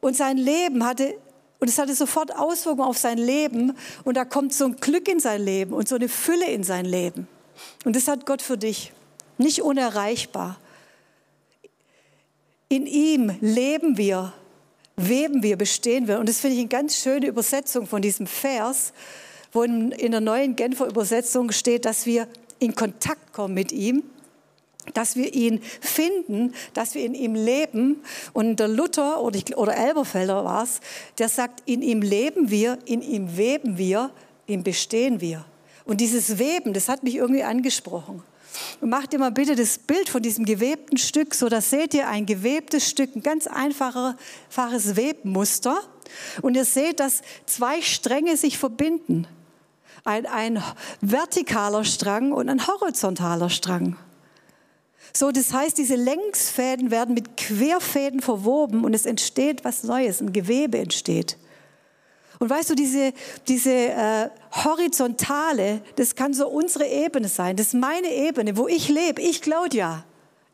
Und 0.00 0.16
sein 0.16 0.36
Leben 0.36 0.84
hatte 0.84 1.14
und 1.62 1.68
es 1.68 1.78
hatte 1.78 1.94
sofort 1.94 2.36
Auswirkungen 2.36 2.88
auf 2.88 2.98
sein 2.98 3.18
Leben. 3.18 3.76
Und 4.02 4.16
da 4.16 4.24
kommt 4.24 4.52
so 4.52 4.64
ein 4.64 4.78
Glück 4.78 5.06
in 5.06 5.20
sein 5.20 5.40
Leben 5.40 5.72
und 5.72 5.88
so 5.88 5.94
eine 5.94 6.08
Fülle 6.08 6.50
in 6.50 6.64
sein 6.64 6.84
Leben. 6.84 7.28
Und 7.84 7.94
das 7.94 8.08
hat 8.08 8.26
Gott 8.26 8.42
für 8.42 8.58
dich. 8.58 8.92
Nicht 9.38 9.62
unerreichbar. 9.62 10.58
In 12.68 12.84
ihm 12.84 13.36
leben 13.40 13.96
wir, 13.96 14.32
weben 14.96 15.44
wir, 15.44 15.56
bestehen 15.56 16.08
wir. 16.08 16.18
Und 16.18 16.28
das 16.28 16.40
finde 16.40 16.56
ich 16.56 16.60
eine 16.62 16.68
ganz 16.68 16.96
schöne 16.96 17.28
Übersetzung 17.28 17.86
von 17.86 18.02
diesem 18.02 18.26
Vers, 18.26 18.92
wo 19.52 19.62
in, 19.62 19.90
der 19.90 20.20
neuen 20.20 20.56
Genfer 20.56 20.86
Übersetzung 20.86 21.52
steht, 21.52 21.84
dass 21.84 22.06
wir 22.06 22.26
in 22.58 22.74
Kontakt 22.74 23.32
kommen 23.32 23.54
mit 23.54 23.70
ihm 23.70 24.02
dass 24.94 25.16
wir 25.16 25.32
ihn 25.32 25.60
finden, 25.80 26.54
dass 26.74 26.94
wir 26.94 27.04
in 27.04 27.14
ihm 27.14 27.34
leben. 27.34 28.02
Und 28.32 28.56
der 28.56 28.68
Luther 28.68 29.20
oder, 29.22 29.40
oder 29.56 29.76
Elberfelder 29.76 30.44
war 30.44 30.64
es, 30.64 30.80
der 31.18 31.28
sagt, 31.28 31.62
in 31.66 31.82
ihm 31.82 32.02
leben 32.02 32.50
wir, 32.50 32.78
in 32.84 33.02
ihm 33.02 33.36
weben 33.36 33.78
wir, 33.78 34.10
in 34.46 34.62
bestehen 34.62 35.20
wir. 35.20 35.44
Und 35.84 36.00
dieses 36.00 36.38
Weben, 36.38 36.72
das 36.72 36.88
hat 36.88 37.02
mich 37.02 37.16
irgendwie 37.16 37.42
angesprochen. 37.42 38.22
Und 38.80 38.90
macht 38.90 39.12
ihr 39.12 39.18
mal 39.18 39.30
bitte 39.30 39.56
das 39.56 39.78
Bild 39.78 40.08
von 40.08 40.22
diesem 40.22 40.44
gewebten 40.44 40.98
Stück, 40.98 41.34
so 41.34 41.48
da 41.48 41.60
seht 41.60 41.94
ihr 41.94 42.08
ein 42.08 42.26
gewebtes 42.26 42.88
Stück, 42.88 43.16
ein 43.16 43.22
ganz 43.22 43.46
einfaches 43.46 44.96
Webmuster. 44.96 45.80
Und 46.42 46.56
ihr 46.56 46.66
seht, 46.66 47.00
dass 47.00 47.22
zwei 47.46 47.80
Stränge 47.80 48.36
sich 48.36 48.58
verbinden. 48.58 49.26
Ein, 50.04 50.26
ein 50.26 50.62
vertikaler 51.00 51.84
Strang 51.84 52.32
und 52.32 52.48
ein 52.48 52.66
horizontaler 52.66 53.48
Strang. 53.48 53.96
So, 55.14 55.30
das 55.30 55.52
heißt, 55.52 55.76
diese 55.76 55.96
Längsfäden 55.96 56.90
werden 56.90 57.14
mit 57.14 57.36
Querfäden 57.36 58.20
verwoben 58.20 58.84
und 58.84 58.94
es 58.94 59.04
entsteht 59.04 59.64
was 59.64 59.84
Neues, 59.84 60.20
ein 60.20 60.32
Gewebe 60.32 60.78
entsteht. 60.78 61.36
Und 62.38 62.48
weißt 62.50 62.70
du, 62.70 62.74
diese, 62.74 63.12
diese 63.46 63.70
äh, 63.70 64.30
horizontale, 64.50 65.82
das 65.96 66.14
kann 66.16 66.32
so 66.34 66.48
unsere 66.48 66.86
Ebene 66.86 67.28
sein, 67.28 67.56
das 67.56 67.68
ist 67.68 67.74
meine 67.74 68.08
Ebene, 68.08 68.56
wo 68.56 68.66
ich 68.66 68.88
lebe, 68.88 69.20
ich 69.20 69.42
Claudia. 69.42 70.04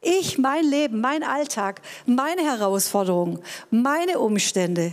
Ich, 0.01 0.39
mein 0.39 0.65
Leben, 0.65 1.01
mein 1.01 1.25
Alltag, 1.25 1.81
meine 2.07 2.43
Herausforderungen, 2.43 3.41
meine 3.71 4.21
Umstände, 4.21 4.93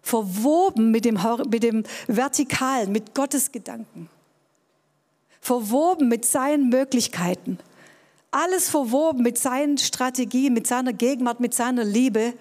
verwoben 0.00 0.90
mit 0.90 1.04
dem, 1.04 1.18
mit 1.48 1.62
dem 1.62 1.84
Vertikalen, 2.06 2.92
mit 2.92 3.14
Gottes 3.14 3.50
Gedanken, 3.50 4.08
verwoben 5.40 6.08
mit 6.08 6.24
seinen 6.24 6.68
Möglichkeiten 6.68 7.58
alles 8.32 8.68
verwoben 8.68 9.22
mit 9.22 9.38
seinen 9.38 9.78
Strategien, 9.78 10.54
mit 10.54 10.66
seiner 10.66 10.92
Gegenwart, 10.92 11.38
mit 11.38 11.54
seiner 11.54 11.84
Liebe. 11.84 12.32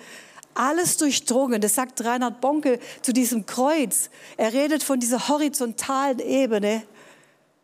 Alles 0.53 0.98
durchdrungen. 0.98 1.62
Das 1.62 1.75
sagt 1.75 2.03
Reinhard 2.03 2.41
Bonke 2.41 2.79
zu 3.01 3.13
diesem 3.13 3.45
Kreuz. 3.45 4.10
Er 4.38 4.53
redet 4.53 4.83
von 4.83 5.00
dieser 5.00 5.27
horizontalen 5.27 6.19
Ebene, 6.19 6.83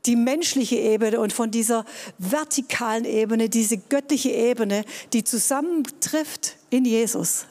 die 0.05 0.15
menschliche 0.15 0.75
Ebene 0.75 1.19
und 1.19 1.33
von 1.33 1.51
dieser 1.51 1.85
vertikalen 2.17 3.05
Ebene, 3.05 3.49
diese 3.49 3.77
göttliche 3.77 4.29
Ebene, 4.29 4.83
die 5.13 5.23
zusammentrifft 5.23 6.55
in 6.69 6.85
Jesus. 6.85 7.45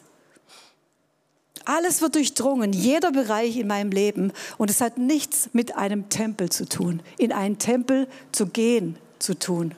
Alles 1.65 2.01
wird 2.01 2.15
durchdrungen, 2.15 2.73
jeder 2.73 3.13
Bereich 3.13 3.57
in 3.57 3.67
meinem 3.67 3.91
Leben. 3.91 4.33
Und 4.57 4.71
es 4.71 4.81
hat 4.81 4.99
nichts 4.99 5.51
mit 5.53 5.77
einem 5.77 6.09
Tempel 6.11 6.51
zu 6.51 6.69
tun, 6.69 7.03
in 7.19 7.33
einen 7.33 7.59
Tempel 7.59 8.09
zu 8.31 8.47
gehen 8.47 8.97
zu 9.19 9.39
tun. 9.39 9.75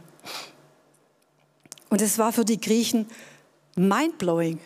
Und 1.90 2.02
es 2.02 2.18
war 2.18 2.32
für 2.32 2.44
die 2.44 2.60
Griechen 2.60 3.06
mindblowing. 3.76 4.58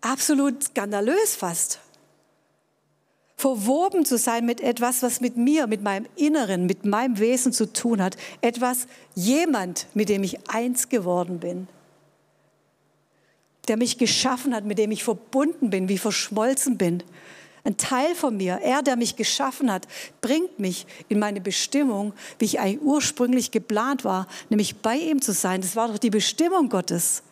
Absolut 0.00 0.62
skandalös 0.62 1.34
fast. 1.34 1.80
Verwoben 3.36 4.04
zu 4.04 4.16
sein 4.16 4.46
mit 4.46 4.60
etwas, 4.60 5.02
was 5.02 5.20
mit 5.20 5.36
mir, 5.36 5.66
mit 5.66 5.82
meinem 5.82 6.06
Inneren, 6.16 6.66
mit 6.66 6.84
meinem 6.84 7.18
Wesen 7.18 7.52
zu 7.52 7.72
tun 7.72 8.00
hat. 8.00 8.16
Etwas, 8.40 8.86
jemand, 9.14 9.86
mit 9.94 10.08
dem 10.08 10.22
ich 10.22 10.48
eins 10.48 10.88
geworden 10.88 11.40
bin. 11.40 11.66
Der 13.68 13.76
mich 13.76 13.98
geschaffen 13.98 14.54
hat, 14.54 14.64
mit 14.64 14.78
dem 14.78 14.90
ich 14.92 15.04
verbunden 15.04 15.70
bin, 15.70 15.88
wie 15.88 15.98
verschmolzen 15.98 16.78
bin 16.78 17.02
ein 17.64 17.76
Teil 17.78 18.14
von 18.14 18.36
mir, 18.36 18.60
er, 18.62 18.82
der 18.82 18.96
mich 18.96 19.16
geschaffen 19.16 19.72
hat, 19.72 19.88
bringt 20.20 20.58
mich 20.58 20.86
in 21.08 21.18
meine 21.18 21.40
Bestimmung, 21.40 22.12
wie 22.38 22.44
ich 22.44 22.60
eigentlich 22.60 22.82
ursprünglich 22.82 23.50
geplant 23.50 24.04
war, 24.04 24.26
nämlich 24.50 24.76
bei 24.76 24.96
ihm 24.96 25.22
zu 25.22 25.32
sein. 25.32 25.62
Das 25.62 25.74
war 25.74 25.88
doch 25.88 25.98
die 25.98 26.10
Bestimmung 26.10 26.68
Gottes. 26.68 27.22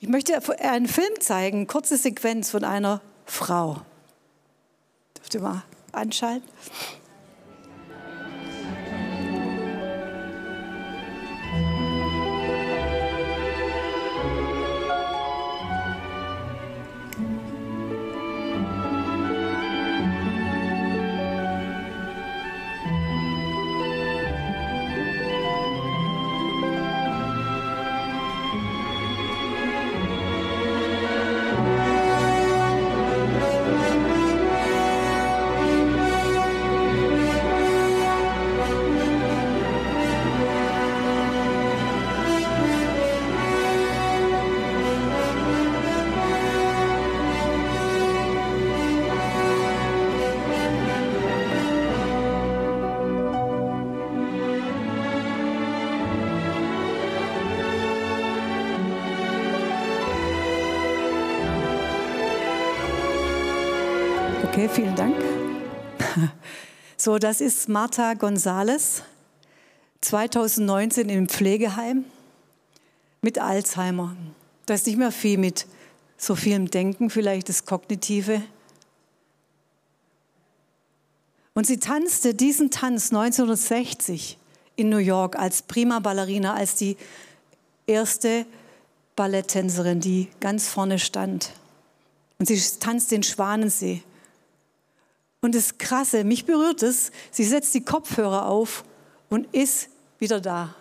Ich 0.00 0.08
möchte 0.08 0.40
einen 0.60 0.86
Film 0.86 1.20
zeigen, 1.20 1.58
eine 1.58 1.66
kurze 1.66 1.96
Sequenz 1.96 2.50
von 2.50 2.62
einer 2.62 3.00
Frau. 3.24 3.82
Dürft 5.16 5.34
ihr 5.34 5.40
mal 5.40 5.64
anschalten? 5.92 6.48
Vielen 64.68 64.94
Dank. 64.96 65.16
So, 66.98 67.18
das 67.18 67.42
ist 67.42 67.68
Martha 67.68 68.14
Gonzales, 68.14 69.02
2019 70.00 71.10
im 71.10 71.28
Pflegeheim 71.28 72.06
mit 73.20 73.38
Alzheimer. 73.38 74.16
Da 74.64 74.74
ist 74.74 74.86
nicht 74.86 74.96
mehr 74.96 75.12
viel 75.12 75.36
mit 75.36 75.66
so 76.16 76.34
vielem 76.34 76.70
Denken, 76.70 77.10
vielleicht 77.10 77.50
das 77.50 77.66
Kognitive. 77.66 78.40
Und 81.52 81.66
sie 81.66 81.78
tanzte 81.78 82.32
diesen 82.32 82.70
Tanz 82.70 83.12
1960 83.12 84.38
in 84.76 84.88
New 84.88 84.96
York 84.96 85.38
als 85.38 85.60
prima 85.62 85.98
Ballerina, 85.98 86.54
als 86.54 86.76
die 86.76 86.96
erste 87.86 88.46
Balletttänzerin, 89.16 90.00
die 90.00 90.28
ganz 90.40 90.66
vorne 90.66 90.98
stand. 90.98 91.52
Und 92.38 92.46
sie 92.46 92.58
tanzt 92.80 93.10
den 93.10 93.22
Schwanensee. 93.22 94.02
Und 95.46 95.54
das 95.54 95.78
Krasse, 95.78 96.24
mich 96.24 96.44
berührt 96.44 96.82
es, 96.82 97.12
sie 97.30 97.44
setzt 97.44 97.72
die 97.72 97.84
Kopfhörer 97.84 98.46
auf 98.46 98.82
und 99.28 99.46
ist 99.54 99.88
wieder 100.18 100.40
da. 100.40 100.74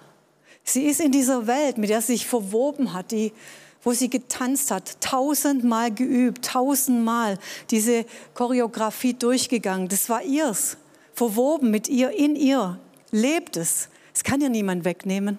Sie 0.63 0.87
ist 0.87 1.01
in 1.01 1.11
dieser 1.11 1.45
Welt, 1.45 1.77
mit 1.77 1.91
der 1.91 2.01
sie 2.01 2.13
sich 2.13 2.25
verwoben 2.25 2.91
hat, 2.91 3.11
die, 3.11 3.31
wo 3.83 3.93
sie 3.93 4.09
getanzt 4.09 4.71
hat, 4.71 4.99
tausendmal 5.01 5.93
geübt, 5.93 6.45
tausendmal 6.45 7.37
diese 7.69 8.07
Choreografie 8.33 9.13
durchgegangen. 9.13 9.87
Das 9.87 10.09
war 10.09 10.23
ihrs, 10.23 10.77
verwoben 11.13 11.69
mit 11.69 11.87
ihr, 11.87 12.09
in 12.09 12.35
ihr, 12.35 12.79
lebt 13.11 13.57
es. 13.57 13.89
Es 14.15 14.23
kann 14.23 14.41
ihr 14.41 14.49
niemand 14.49 14.83
wegnehmen. 14.83 15.37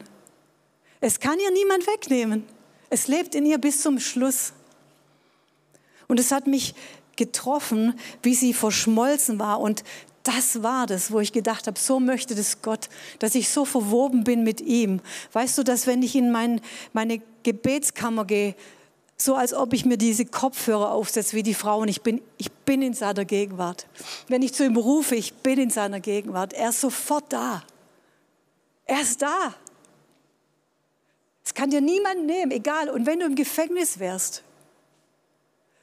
Es 1.01 1.19
kann 1.19 1.41
ihr 1.41 1.51
niemand 1.51 1.85
wegnehmen. 1.89 2.45
Es 2.91 3.09
lebt 3.09 3.35
in 3.35 3.45
ihr 3.45 3.59
bis 3.59 3.83
zum 3.83 3.99
Schluss. 3.99 4.53
Und 6.07 6.21
es 6.21 6.31
hat 6.31 6.47
mich 6.47 6.77
getroffen, 7.17 7.99
wie 8.23 8.35
sie 8.35 8.55
verschmolzen 8.55 9.39
war. 9.39 9.61
Und 9.61 9.85
das 10.23 10.63
war 10.63 10.87
das, 10.87 11.13
wo 11.13 11.21
ich 11.21 11.33
gedacht 11.33 11.67
habe, 11.67 11.79
so 11.79 12.01
möchte 12.01 12.35
das 12.35 12.61
Gott, 12.63 12.89
dass 13.19 13.35
ich 13.35 13.49
so 13.49 13.65
verwoben 13.65 14.25
bin 14.25 14.43
mit 14.43 14.61
ihm. 14.61 15.01
Weißt 15.33 15.57
du, 15.57 15.63
dass 15.63 15.87
wenn 15.87 16.03
ich 16.03 16.17
in 16.17 16.33
mein, 16.33 16.61
meine 16.93 17.23
Gebetskammer 17.43 18.25
gehe, 18.25 18.55
so 19.17 19.35
als 19.35 19.55
ob 19.55 19.73
ich 19.73 19.85
mir 19.85 19.97
diese 19.97 20.27
Kopfhörer 20.27 20.91
aufsetze 20.91 21.37
wie 21.37 21.43
die 21.43 21.55
Frauen, 21.55 21.89
ich 21.89 22.03
bin, 22.03 22.21
ich 22.37 22.53
bin 22.53 22.83
in 22.83 22.93
seiner 22.93 23.25
Gegenwart. 23.25 23.87
Wenn 24.29 24.43
ich 24.43 24.53
zu 24.53 24.65
ihm 24.65 24.77
rufe, 24.77 25.15
ich 25.15 25.33
bin 25.35 25.59
in 25.59 25.71
seiner 25.71 26.01
Gegenwart. 26.01 26.53
Er 26.53 26.71
ist 26.71 26.81
sofort 26.81 27.33
da. 27.33 27.63
Er 28.85 29.01
ist 29.01 29.23
da. 29.23 29.55
Es 31.45 31.55
kann 31.55 31.71
dir 31.71 31.81
niemand 31.81 32.27
nehmen, 32.27 32.51
egal. 32.51 32.91
Und 32.91 33.07
wenn 33.07 33.21
du 33.21 33.27
im 33.27 33.37
Gefängnis 33.37 34.01
wärst, 34.01 34.43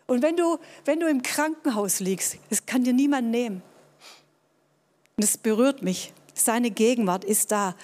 und 0.07 0.21
wenn 0.21 0.35
du, 0.35 0.57
wenn 0.85 0.99
du 0.99 1.07
im 1.07 1.21
Krankenhaus 1.21 1.99
liegst, 1.99 2.37
es 2.49 2.65
kann 2.65 2.83
dir 2.83 2.93
niemand 2.93 3.29
nehmen. 3.29 3.61
Und 5.15 5.23
es 5.23 5.37
berührt 5.37 5.81
mich. 5.81 6.13
Seine 6.33 6.71
Gegenwart 6.71 7.23
ist 7.23 7.51
da. 7.51 7.75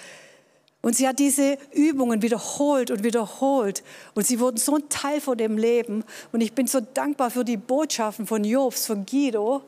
Und 0.82 0.96
sie 0.96 1.06
hat 1.06 1.18
diese 1.18 1.58
Übungen 1.72 2.22
wiederholt 2.22 2.90
und 2.90 3.04
wiederholt. 3.04 3.82
Und 4.14 4.26
sie 4.26 4.40
wurden 4.40 4.56
so 4.56 4.76
ein 4.76 4.88
Teil 4.88 5.20
von 5.20 5.36
dem 5.36 5.58
Leben. 5.58 6.04
Und 6.32 6.40
ich 6.40 6.54
bin 6.54 6.66
so 6.66 6.80
dankbar 6.80 7.30
für 7.30 7.44
die 7.44 7.58
Botschaften 7.58 8.26
von 8.26 8.44
Jobs, 8.44 8.86
von 8.86 9.04
Guido, 9.04 9.62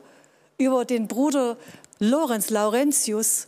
über 0.57 0.85
den 0.85 1.07
Bruder 1.07 1.57
Lorenz 1.99 2.49
Laurentius, 2.49 3.47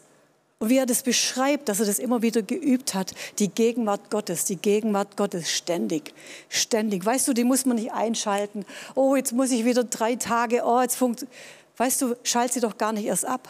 und 0.59 0.69
wie 0.69 0.77
er 0.77 0.85
das 0.85 1.03
beschreibt, 1.03 1.67
dass 1.67 1.81
er 1.81 1.85
das 1.85 1.99
immer 1.99 2.21
wieder 2.21 2.41
geübt 2.41 2.93
hat, 2.93 3.13
die 3.39 3.49
Gegenwart 3.49 4.09
Gottes, 4.09 4.45
die 4.45 4.55
Gegenwart 4.55 5.17
Gottes 5.17 5.51
ständig, 5.51 6.13
ständig. 6.47 7.05
Weißt 7.05 7.27
du, 7.27 7.33
die 7.33 7.43
muss 7.43 7.65
man 7.65 7.75
nicht 7.75 7.91
einschalten. 7.91 8.65
Oh, 8.95 9.15
jetzt 9.15 9.33
muss 9.33 9.51
ich 9.51 9.65
wieder 9.65 9.83
drei 9.83 10.15
Tage, 10.15 10.63
oh, 10.65 10.81
jetzt 10.81 10.95
funkt. 10.95 11.27
Weißt 11.75 12.01
du, 12.01 12.15
schalt 12.23 12.53
sie 12.53 12.61
doch 12.61 12.77
gar 12.77 12.93
nicht 12.93 13.05
erst 13.05 13.25
ab. 13.25 13.49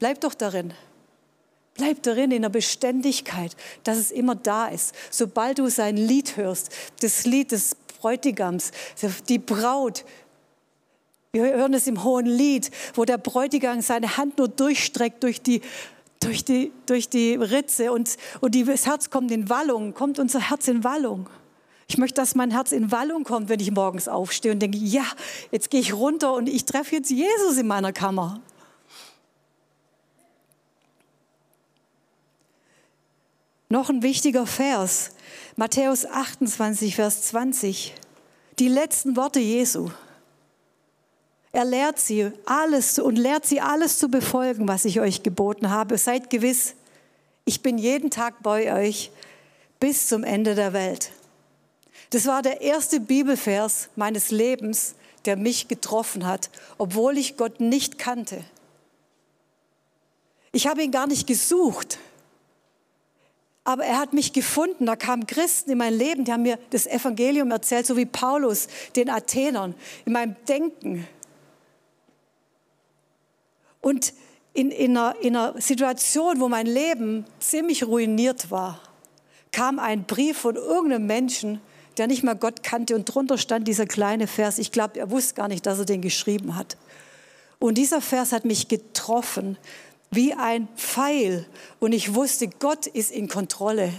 Bleib 0.00 0.20
doch 0.20 0.34
darin. 0.34 0.74
Bleib 1.74 2.02
darin 2.02 2.32
in 2.32 2.42
der 2.42 2.48
Beständigkeit, 2.48 3.54
dass 3.84 3.98
es 3.98 4.10
immer 4.10 4.34
da 4.34 4.66
ist. 4.66 4.94
Sobald 5.10 5.58
du 5.58 5.68
sein 5.68 5.96
Lied 5.96 6.36
hörst, 6.36 6.70
das 7.00 7.24
Lied 7.24 7.52
des 7.52 7.76
Bräutigams, 8.00 8.72
die 9.28 9.38
Braut, 9.38 10.04
wir 11.42 11.54
hören 11.54 11.74
es 11.74 11.86
im 11.86 12.02
Hohen 12.04 12.26
Lied, 12.26 12.70
wo 12.94 13.04
der 13.04 13.18
Bräutigam 13.18 13.80
seine 13.80 14.16
Hand 14.16 14.38
nur 14.38 14.48
durchstreckt 14.48 15.22
durch 15.22 15.42
die, 15.42 15.60
durch 16.20 16.44
die, 16.44 16.72
durch 16.86 17.08
die 17.08 17.34
Ritze 17.34 17.92
und, 17.92 18.16
und 18.40 18.54
das 18.68 18.86
Herz 18.86 19.10
kommt 19.10 19.30
in 19.30 19.48
Wallung, 19.48 19.94
kommt 19.94 20.18
unser 20.18 20.50
Herz 20.50 20.68
in 20.68 20.84
Wallung. 20.84 21.28
Ich 21.88 21.98
möchte, 21.98 22.20
dass 22.20 22.34
mein 22.34 22.50
Herz 22.50 22.72
in 22.72 22.90
Wallung 22.90 23.24
kommt, 23.24 23.48
wenn 23.48 23.60
ich 23.60 23.70
morgens 23.70 24.08
aufstehe 24.08 24.52
und 24.52 24.60
denke, 24.60 24.78
ja, 24.78 25.04
jetzt 25.52 25.70
gehe 25.70 25.80
ich 25.80 25.92
runter 25.92 26.34
und 26.34 26.48
ich 26.48 26.64
treffe 26.64 26.96
jetzt 26.96 27.10
Jesus 27.10 27.58
in 27.58 27.66
meiner 27.66 27.92
Kammer. 27.92 28.40
Noch 33.68 33.90
ein 33.90 34.02
wichtiger 34.02 34.46
Vers, 34.46 35.10
Matthäus 35.56 36.06
28, 36.06 36.94
Vers 36.96 37.22
20. 37.22 37.94
Die 38.58 38.68
letzten 38.68 39.16
Worte 39.16 39.40
Jesu. 39.40 39.90
Er 41.56 41.64
lehrt 41.64 41.98
sie 41.98 42.30
alles 42.44 42.98
und 42.98 43.16
lehrt 43.16 43.46
sie 43.46 43.62
alles 43.62 43.96
zu 43.96 44.10
befolgen, 44.10 44.68
was 44.68 44.84
ich 44.84 45.00
euch 45.00 45.22
geboten 45.22 45.70
habe. 45.70 45.96
Seid 45.96 46.28
gewiss, 46.28 46.74
ich 47.46 47.62
bin 47.62 47.78
jeden 47.78 48.10
Tag 48.10 48.42
bei 48.42 48.74
euch 48.74 49.10
bis 49.80 50.06
zum 50.06 50.22
Ende 50.22 50.54
der 50.54 50.74
Welt. 50.74 51.12
Das 52.10 52.26
war 52.26 52.42
der 52.42 52.60
erste 52.60 53.00
Bibelvers 53.00 53.88
meines 53.96 54.30
Lebens, 54.30 54.96
der 55.24 55.38
mich 55.38 55.66
getroffen 55.66 56.26
hat, 56.26 56.50
obwohl 56.76 57.16
ich 57.16 57.38
Gott 57.38 57.58
nicht 57.58 57.96
kannte. 57.96 58.44
Ich 60.52 60.66
habe 60.66 60.82
ihn 60.82 60.90
gar 60.90 61.06
nicht 61.06 61.26
gesucht, 61.26 61.98
aber 63.64 63.86
er 63.86 63.98
hat 63.98 64.12
mich 64.12 64.34
gefunden. 64.34 64.84
Da 64.84 64.94
kamen 64.94 65.26
Christen 65.26 65.70
in 65.70 65.78
mein 65.78 65.94
Leben, 65.94 66.26
die 66.26 66.32
haben 66.32 66.42
mir 66.42 66.58
das 66.68 66.86
Evangelium 66.86 67.50
erzählt, 67.50 67.86
so 67.86 67.96
wie 67.96 68.04
Paulus 68.04 68.68
den 68.94 69.08
Athenern, 69.08 69.74
in 70.04 70.12
meinem 70.12 70.36
Denken. 70.46 71.08
Und 73.86 74.14
in, 74.52 74.72
in, 74.72 74.96
einer, 74.96 75.14
in 75.20 75.36
einer 75.36 75.60
Situation, 75.60 76.40
wo 76.40 76.48
mein 76.48 76.66
Leben 76.66 77.24
ziemlich 77.38 77.84
ruiniert 77.86 78.50
war, 78.50 78.80
kam 79.52 79.78
ein 79.78 80.06
Brief 80.06 80.38
von 80.38 80.56
irgendeinem 80.56 81.06
Menschen, 81.06 81.60
der 81.96 82.08
nicht 82.08 82.24
mal 82.24 82.34
Gott 82.34 82.64
kannte 82.64 82.96
und 82.96 83.04
drunter 83.04 83.38
stand 83.38 83.68
dieser 83.68 83.86
kleine 83.86 84.26
Vers. 84.26 84.58
Ich 84.58 84.72
glaube, 84.72 84.98
er 84.98 85.12
wusste 85.12 85.34
gar 85.34 85.46
nicht, 85.46 85.66
dass 85.66 85.78
er 85.78 85.84
den 85.84 86.00
geschrieben 86.00 86.56
hat. 86.56 86.76
Und 87.60 87.78
dieser 87.78 88.00
Vers 88.00 88.32
hat 88.32 88.44
mich 88.44 88.66
getroffen 88.66 89.56
wie 90.10 90.34
ein 90.34 90.66
Pfeil 90.74 91.46
und 91.78 91.92
ich 91.92 92.12
wusste, 92.12 92.48
Gott 92.48 92.88
ist 92.88 93.12
in 93.12 93.28
Kontrolle. 93.28 93.92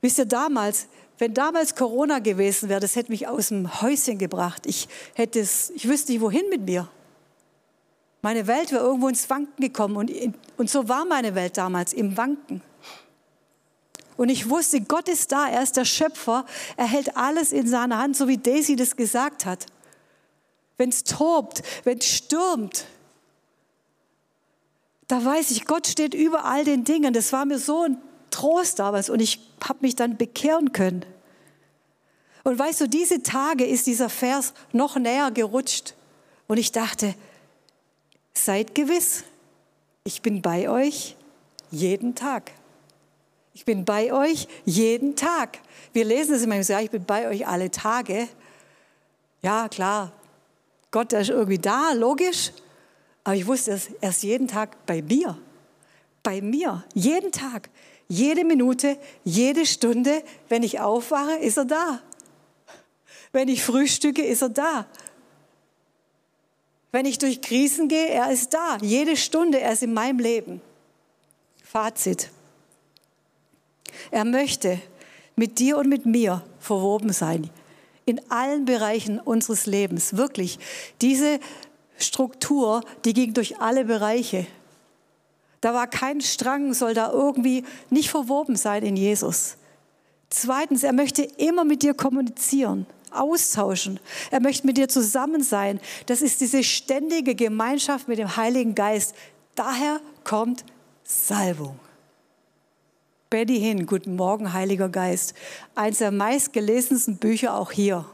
Wisst 0.00 0.18
ihr, 0.18 0.26
damals, 0.26 0.88
wenn 1.18 1.34
damals 1.34 1.76
Corona 1.76 2.18
gewesen 2.18 2.68
wäre, 2.68 2.80
das 2.80 2.96
hätte 2.96 3.12
mich 3.12 3.28
aus 3.28 3.50
dem 3.50 3.80
Häuschen 3.80 4.18
gebracht. 4.18 4.66
Ich 4.66 4.88
hätte 5.14 5.38
es, 5.38 5.70
ich 5.70 5.86
wüsste 5.86 6.10
nicht, 6.10 6.20
wohin 6.20 6.48
mit 6.50 6.62
mir. 6.62 6.88
Meine 8.22 8.46
Welt 8.46 8.72
wäre 8.72 8.82
irgendwo 8.82 9.08
ins 9.08 9.30
Wanken 9.30 9.62
gekommen 9.62 9.96
und, 9.96 10.10
und 10.56 10.70
so 10.70 10.88
war 10.88 11.04
meine 11.04 11.34
Welt 11.34 11.56
damals 11.56 11.92
im 11.92 12.16
Wanken. 12.16 12.62
Und 14.16 14.30
ich 14.30 14.50
wusste, 14.50 14.80
Gott 14.80 15.08
ist 15.08 15.30
da, 15.30 15.48
er 15.48 15.62
ist 15.62 15.76
der 15.76 15.84
Schöpfer, 15.84 16.44
er 16.76 16.86
hält 16.86 17.16
alles 17.16 17.52
in 17.52 17.68
seiner 17.68 17.98
Hand, 17.98 18.16
so 18.16 18.26
wie 18.26 18.36
Daisy 18.36 18.74
das 18.74 18.96
gesagt 18.96 19.46
hat. 19.46 19.66
Wenn 20.76 20.88
es 20.88 21.04
tobt, 21.04 21.62
wenn 21.84 21.98
es 21.98 22.06
stürmt, 22.06 22.84
da 25.06 25.24
weiß 25.24 25.52
ich, 25.52 25.64
Gott 25.66 25.86
steht 25.86 26.14
über 26.14 26.44
all 26.44 26.64
den 26.64 26.84
Dingen. 26.84 27.14
Das 27.14 27.32
war 27.32 27.44
mir 27.44 27.58
so 27.58 27.84
ein 27.84 27.98
Trost 28.30 28.80
damals 28.80 29.08
und 29.08 29.20
ich 29.20 29.40
habe 29.66 29.78
mich 29.82 29.96
dann 29.96 30.16
bekehren 30.16 30.72
können. 30.72 31.04
Und 32.44 32.58
weißt 32.58 32.80
du, 32.80 32.88
diese 32.88 33.22
Tage 33.22 33.64
ist 33.64 33.86
dieser 33.86 34.08
Vers 34.08 34.52
noch 34.72 34.96
näher 34.96 35.30
gerutscht. 35.30 35.94
Und 36.46 36.58
ich 36.58 36.72
dachte, 36.72 37.14
Seid 38.44 38.72
gewiss, 38.74 39.24
ich 40.04 40.22
bin 40.22 40.40
bei 40.40 40.70
euch 40.70 41.16
jeden 41.72 42.14
Tag. 42.14 42.52
Ich 43.52 43.64
bin 43.64 43.84
bei 43.84 44.12
euch 44.12 44.46
jeden 44.64 45.16
Tag. 45.16 45.58
Wir 45.92 46.04
lesen 46.04 46.36
es 46.36 46.42
immer, 46.44 46.60
ja, 46.60 46.80
ich 46.80 46.90
bin 46.90 47.04
bei 47.04 47.28
euch 47.28 47.48
alle 47.48 47.70
Tage. 47.72 48.28
Ja, 49.42 49.68
klar, 49.68 50.12
Gott 50.92 51.12
ist 51.12 51.30
irgendwie 51.30 51.58
da, 51.58 51.92
logisch. 51.92 52.52
Aber 53.24 53.34
ich 53.34 53.46
wusste, 53.46 53.80
er 54.00 54.10
ist 54.10 54.22
jeden 54.22 54.46
Tag 54.46 54.86
bei 54.86 55.02
mir. 55.02 55.36
Bei 56.22 56.40
mir, 56.40 56.84
jeden 56.94 57.32
Tag, 57.32 57.68
jede 58.06 58.44
Minute, 58.44 58.98
jede 59.24 59.66
Stunde. 59.66 60.22
Wenn 60.48 60.62
ich 60.62 60.78
aufwache, 60.78 61.38
ist 61.38 61.58
er 61.58 61.64
da. 61.64 62.00
Wenn 63.32 63.48
ich 63.48 63.64
frühstücke, 63.64 64.24
ist 64.24 64.42
er 64.42 64.50
da. 64.50 64.86
Wenn 66.98 67.06
ich 67.06 67.18
durch 67.18 67.40
Krisen 67.40 67.86
gehe, 67.86 68.08
er 68.08 68.28
ist 68.32 68.52
da. 68.52 68.76
Jede 68.80 69.16
Stunde, 69.16 69.60
er 69.60 69.72
ist 69.72 69.84
in 69.84 69.94
meinem 69.94 70.18
Leben. 70.18 70.60
Fazit. 71.62 72.28
Er 74.10 74.24
möchte 74.24 74.80
mit 75.36 75.60
dir 75.60 75.78
und 75.78 75.88
mit 75.88 76.06
mir 76.06 76.42
verwoben 76.58 77.12
sein. 77.12 77.50
in 78.04 78.20
allen 78.32 78.64
Bereichen 78.64 79.20
unseres 79.20 79.66
Lebens. 79.66 80.16
Wirklich. 80.16 80.58
Diese 81.00 81.38
Struktur, 81.98 82.82
die 83.04 83.12
ging 83.12 83.32
durch 83.32 83.60
alle 83.60 83.84
Bereiche. 83.84 84.48
Da 85.60 85.74
war 85.74 85.86
kein 85.86 86.20
Strang, 86.20 86.74
soll 86.74 86.94
da 86.94 87.12
irgendwie 87.12 87.64
nicht 87.90 88.10
verwoben 88.10 88.56
sein 88.56 88.82
in 88.82 88.96
Jesus. 88.96 89.56
Zweitens, 90.30 90.82
er 90.82 90.92
möchte 90.92 91.22
immer 91.22 91.62
mit 91.62 91.84
dir 91.84 91.94
kommunizieren, 91.94 92.86
austauschen. 93.12 94.00
Er 94.30 94.40
möchte 94.40 94.66
mit 94.66 94.76
dir 94.76 94.88
zusammen 94.88 95.42
sein. 95.42 95.80
Das 96.06 96.22
ist 96.22 96.40
diese 96.40 96.62
ständige 96.62 97.34
Gemeinschaft 97.34 98.08
mit 98.08 98.18
dem 98.18 98.36
Heiligen 98.36 98.74
Geist. 98.74 99.14
Daher 99.54 100.00
kommt 100.24 100.64
Salbung. 101.04 101.78
Betty 103.30 103.58
Hin, 103.60 103.86
Guten 103.86 104.16
Morgen, 104.16 104.52
Heiliger 104.52 104.88
Geist. 104.88 105.34
Eins 105.74 105.98
der 105.98 106.10
meistgelesensten 106.10 107.18
Bücher 107.18 107.54
auch 107.54 107.72
hier. 107.72 108.06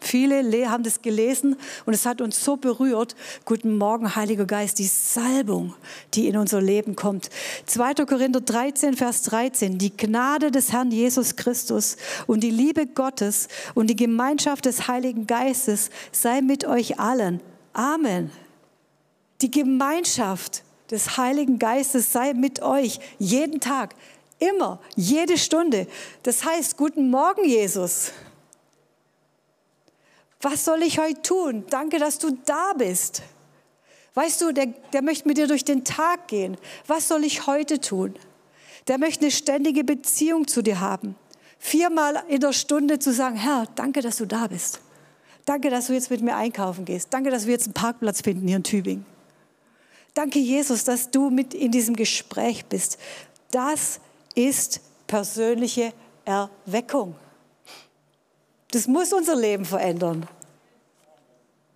Viele 0.00 0.70
haben 0.70 0.82
das 0.82 1.02
gelesen 1.02 1.56
und 1.84 1.94
es 1.94 2.06
hat 2.06 2.20
uns 2.20 2.44
so 2.44 2.56
berührt. 2.56 3.16
Guten 3.44 3.76
Morgen, 3.76 4.14
Heiliger 4.14 4.44
Geist, 4.44 4.78
die 4.78 4.86
Salbung, 4.86 5.74
die 6.14 6.28
in 6.28 6.36
unser 6.36 6.60
Leben 6.60 6.96
kommt. 6.96 7.30
2. 7.66 7.94
Korinther 8.06 8.40
13, 8.40 8.94
Vers 8.94 9.22
13. 9.22 9.78
Die 9.78 9.96
Gnade 9.96 10.50
des 10.50 10.72
Herrn 10.72 10.90
Jesus 10.90 11.36
Christus 11.36 11.96
und 12.26 12.40
die 12.40 12.50
Liebe 12.50 12.86
Gottes 12.86 13.48
und 13.74 13.88
die 13.88 13.96
Gemeinschaft 13.96 14.66
des 14.66 14.86
Heiligen 14.86 15.26
Geistes 15.26 15.90
sei 16.12 16.40
mit 16.42 16.66
euch 16.66 17.00
allen. 17.00 17.40
Amen. 17.72 18.30
Die 19.40 19.50
Gemeinschaft 19.50 20.62
des 20.90 21.16
Heiligen 21.16 21.58
Geistes 21.58 22.12
sei 22.12 22.32
mit 22.34 22.62
euch 22.62 23.00
jeden 23.18 23.60
Tag. 23.60 23.94
Immer, 24.38 24.80
jede 24.94 25.38
Stunde. 25.38 25.86
Das 26.22 26.44
heißt, 26.44 26.76
guten 26.76 27.10
Morgen, 27.10 27.44
Jesus. 27.44 28.12
Was 30.40 30.64
soll 30.64 30.82
ich 30.82 30.98
heute 30.98 31.22
tun? 31.22 31.64
Danke, 31.70 31.98
dass 31.98 32.18
du 32.18 32.36
da 32.44 32.72
bist. 32.74 33.22
Weißt 34.14 34.40
du, 34.40 34.52
der, 34.52 34.66
der 34.92 35.02
möchte 35.02 35.28
mit 35.28 35.38
dir 35.38 35.46
durch 35.46 35.64
den 35.64 35.84
Tag 35.84 36.28
gehen. 36.28 36.56
Was 36.86 37.08
soll 37.08 37.24
ich 37.24 37.46
heute 37.46 37.80
tun? 37.80 38.14
Der 38.88 38.98
möchte 38.98 39.22
eine 39.22 39.30
ständige 39.30 39.84
Beziehung 39.84 40.46
zu 40.46 40.62
dir 40.62 40.80
haben. 40.80 41.16
Viermal 41.58 42.22
in 42.28 42.40
der 42.40 42.52
Stunde 42.52 42.98
zu 42.98 43.12
sagen, 43.12 43.36
Herr, 43.36 43.66
danke, 43.74 44.00
dass 44.00 44.18
du 44.18 44.26
da 44.26 44.46
bist. 44.46 44.80
Danke, 45.44 45.70
dass 45.70 45.88
du 45.88 45.92
jetzt 45.92 46.10
mit 46.10 46.22
mir 46.22 46.36
einkaufen 46.36 46.84
gehst. 46.84 47.08
Danke, 47.12 47.30
dass 47.30 47.46
wir 47.46 47.52
jetzt 47.52 47.66
einen 47.66 47.74
Parkplatz 47.74 48.20
finden 48.20 48.46
hier 48.46 48.56
in 48.56 48.62
Tübingen. 48.64 49.06
Danke, 50.14 50.38
Jesus, 50.38 50.84
dass 50.84 51.10
du 51.10 51.30
mit 51.30 51.52
in 51.52 51.70
diesem 51.70 51.94
Gespräch 51.94 52.64
bist. 52.66 52.98
Das 53.50 54.00
ist 54.34 54.80
persönliche 55.06 55.92
Erweckung. 56.24 57.14
Das 58.76 58.86
muss 58.86 59.10
unser 59.14 59.34
Leben 59.34 59.64
verändern. 59.64 60.26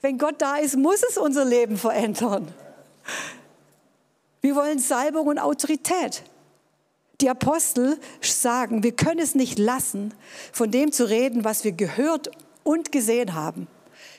Wenn 0.02 0.18
Gott 0.18 0.34
da 0.36 0.56
ist, 0.56 0.76
muss 0.76 1.02
es 1.02 1.16
unser 1.16 1.46
Leben 1.46 1.78
verändern. 1.78 2.46
Wir 4.42 4.54
wollen 4.54 4.78
Salbung 4.78 5.28
und 5.28 5.38
Autorität. 5.38 6.22
Die 7.22 7.30
Apostel 7.30 7.98
sagen, 8.20 8.82
wir 8.82 8.92
können 8.92 9.20
es 9.20 9.34
nicht 9.34 9.58
lassen, 9.58 10.12
von 10.52 10.70
dem 10.70 10.92
zu 10.92 11.08
reden, 11.08 11.42
was 11.42 11.64
wir 11.64 11.72
gehört 11.72 12.30
und 12.64 12.92
gesehen 12.92 13.32
haben. 13.32 13.66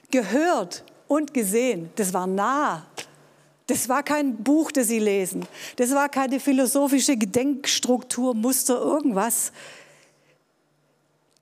Gehört 0.10 0.84
und 1.08 1.36
gesehen, 1.36 1.91
das 1.98 2.15
war 2.15 2.26
nah. 2.26 2.88
Das 3.67 3.89
war 3.89 4.02
kein 4.02 4.38
Buch, 4.38 4.72
das 4.72 4.88
sie 4.88 4.98
lesen. 4.98 5.46
Das 5.76 5.91
war 5.91 6.10
keine 6.10 6.39
philosophische 6.39 7.15
Gedenkstruktur, 7.15 8.34
Muster, 8.34 8.82
irgendwas. 8.82 9.52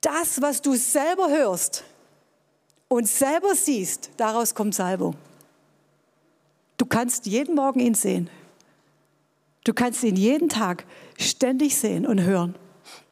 Das, 0.00 0.40
was 0.40 0.62
du 0.62 0.74
selber 0.74 1.28
hörst 1.28 1.84
und 2.88 3.06
selber 3.06 3.54
siehst, 3.54 4.10
daraus 4.16 4.54
kommt 4.54 4.74
Salbung. 4.74 5.14
Du 6.76 6.86
kannst 6.86 7.26
jeden 7.26 7.54
Morgen 7.54 7.80
ihn 7.80 7.94
sehen. 7.94 8.30
Du 9.64 9.74
kannst 9.74 10.02
ihn 10.02 10.16
jeden 10.16 10.48
Tag 10.48 10.86
ständig 11.18 11.76
sehen 11.76 12.06
und 12.06 12.22
hören. 12.22 12.54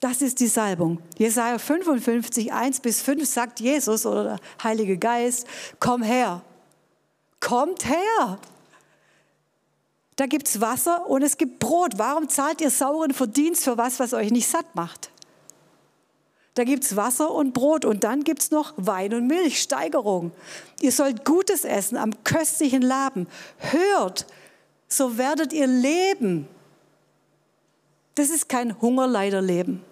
Das 0.01 0.23
ist 0.23 0.41
die 0.41 0.47
Salbung. 0.47 1.03
Jesaja 1.19 1.59
55, 1.59 2.53
1 2.53 2.81
bis 2.81 3.03
5 3.03 3.29
sagt 3.29 3.61
Jesus 3.61 4.07
oder 4.07 4.25
der 4.25 4.41
Heilige 4.63 4.97
Geist, 4.97 5.47
komm 5.79 6.03
her. 6.03 6.43
Kommt 7.41 7.85
her. 7.85 8.39
Da 10.17 10.27
gibt 10.27 10.49
es 10.49 10.61
Wasser 10.61 11.09
und 11.09 11.23
es 11.23 11.37
gibt 11.37 11.59
Brot. 11.61 11.93
Warum 11.97 12.29
zahlt 12.29 12.61
ihr 12.61 12.71
sauren 12.71 13.13
Verdienst 13.13 13.65
für 13.65 13.77
was, 13.77 14.01
was 14.01 14.15
euch 14.15 14.31
nicht 14.33 14.49
satt 14.49 14.75
macht? 14.75 15.11
Da 16.59 16.65
gibt 16.65 16.83
es 16.83 16.97
Wasser 16.97 17.31
und 17.31 17.55
Brot 17.55 17.85
und 17.85 18.03
dann 18.03 18.25
gibt 18.25 18.43
es 18.43 18.51
noch 18.51 18.75
Wein 18.77 19.15
und 19.15 19.29
Milch, 19.29 19.63
Steigerung. 19.63 20.33
Ihr 20.81 20.91
sollt 20.91 21.25
Gutes 21.25 21.65
essen 21.65 21.97
am 21.97 22.25
köstlichen 22.25 22.83
Laben. 22.83 23.29
Hört, 23.59 24.27
so 24.89 25.19
werdet 25.19 25.53
ihr 25.53 25.69
leben. 25.69 26.49
Das 28.17 28.31
ist 28.31 28.49
kein 28.49 28.81
Hungerleiderleben. 28.81 29.85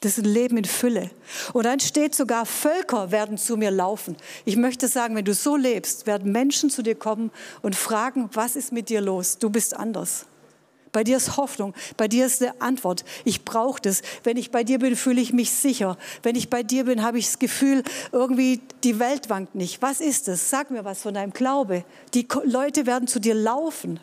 Das 0.00 0.16
ist 0.16 0.24
ein 0.24 0.32
Leben 0.32 0.56
in 0.56 0.64
Fülle. 0.64 1.10
Und 1.52 1.66
dann 1.66 1.78
steht 1.78 2.14
sogar, 2.14 2.46
Völker 2.46 3.10
werden 3.10 3.36
zu 3.36 3.58
mir 3.58 3.70
laufen. 3.70 4.16
Ich 4.46 4.56
möchte 4.56 4.88
sagen, 4.88 5.14
wenn 5.14 5.26
du 5.26 5.34
so 5.34 5.56
lebst, 5.56 6.06
werden 6.06 6.32
Menschen 6.32 6.70
zu 6.70 6.80
dir 6.80 6.94
kommen 6.94 7.30
und 7.60 7.76
fragen, 7.76 8.30
was 8.32 8.56
ist 8.56 8.72
mit 8.72 8.88
dir 8.88 9.02
los? 9.02 9.36
Du 9.36 9.50
bist 9.50 9.76
anders. 9.76 10.24
Bei 10.98 11.04
dir 11.04 11.18
ist 11.18 11.36
Hoffnung, 11.36 11.74
bei 11.96 12.08
dir 12.08 12.26
ist 12.26 12.42
eine 12.42 12.60
Antwort. 12.60 13.04
Ich 13.24 13.44
brauche 13.44 13.80
das. 13.80 14.02
Wenn 14.24 14.36
ich 14.36 14.50
bei 14.50 14.64
dir 14.64 14.80
bin, 14.80 14.96
fühle 14.96 15.20
ich 15.20 15.32
mich 15.32 15.52
sicher. 15.52 15.96
Wenn 16.24 16.34
ich 16.34 16.50
bei 16.50 16.64
dir 16.64 16.86
bin, 16.86 17.04
habe 17.04 17.20
ich 17.20 17.26
das 17.26 17.38
Gefühl, 17.38 17.84
irgendwie 18.10 18.60
die 18.82 18.98
Welt 18.98 19.30
wankt 19.30 19.54
nicht. 19.54 19.80
Was 19.80 20.00
ist 20.00 20.26
es? 20.26 20.50
Sag 20.50 20.72
mir 20.72 20.84
was 20.84 21.02
von 21.02 21.14
deinem 21.14 21.32
Glaube. 21.32 21.84
Die 22.14 22.26
Leute 22.42 22.84
werden 22.86 23.06
zu 23.06 23.20
dir 23.20 23.36
laufen. 23.36 24.00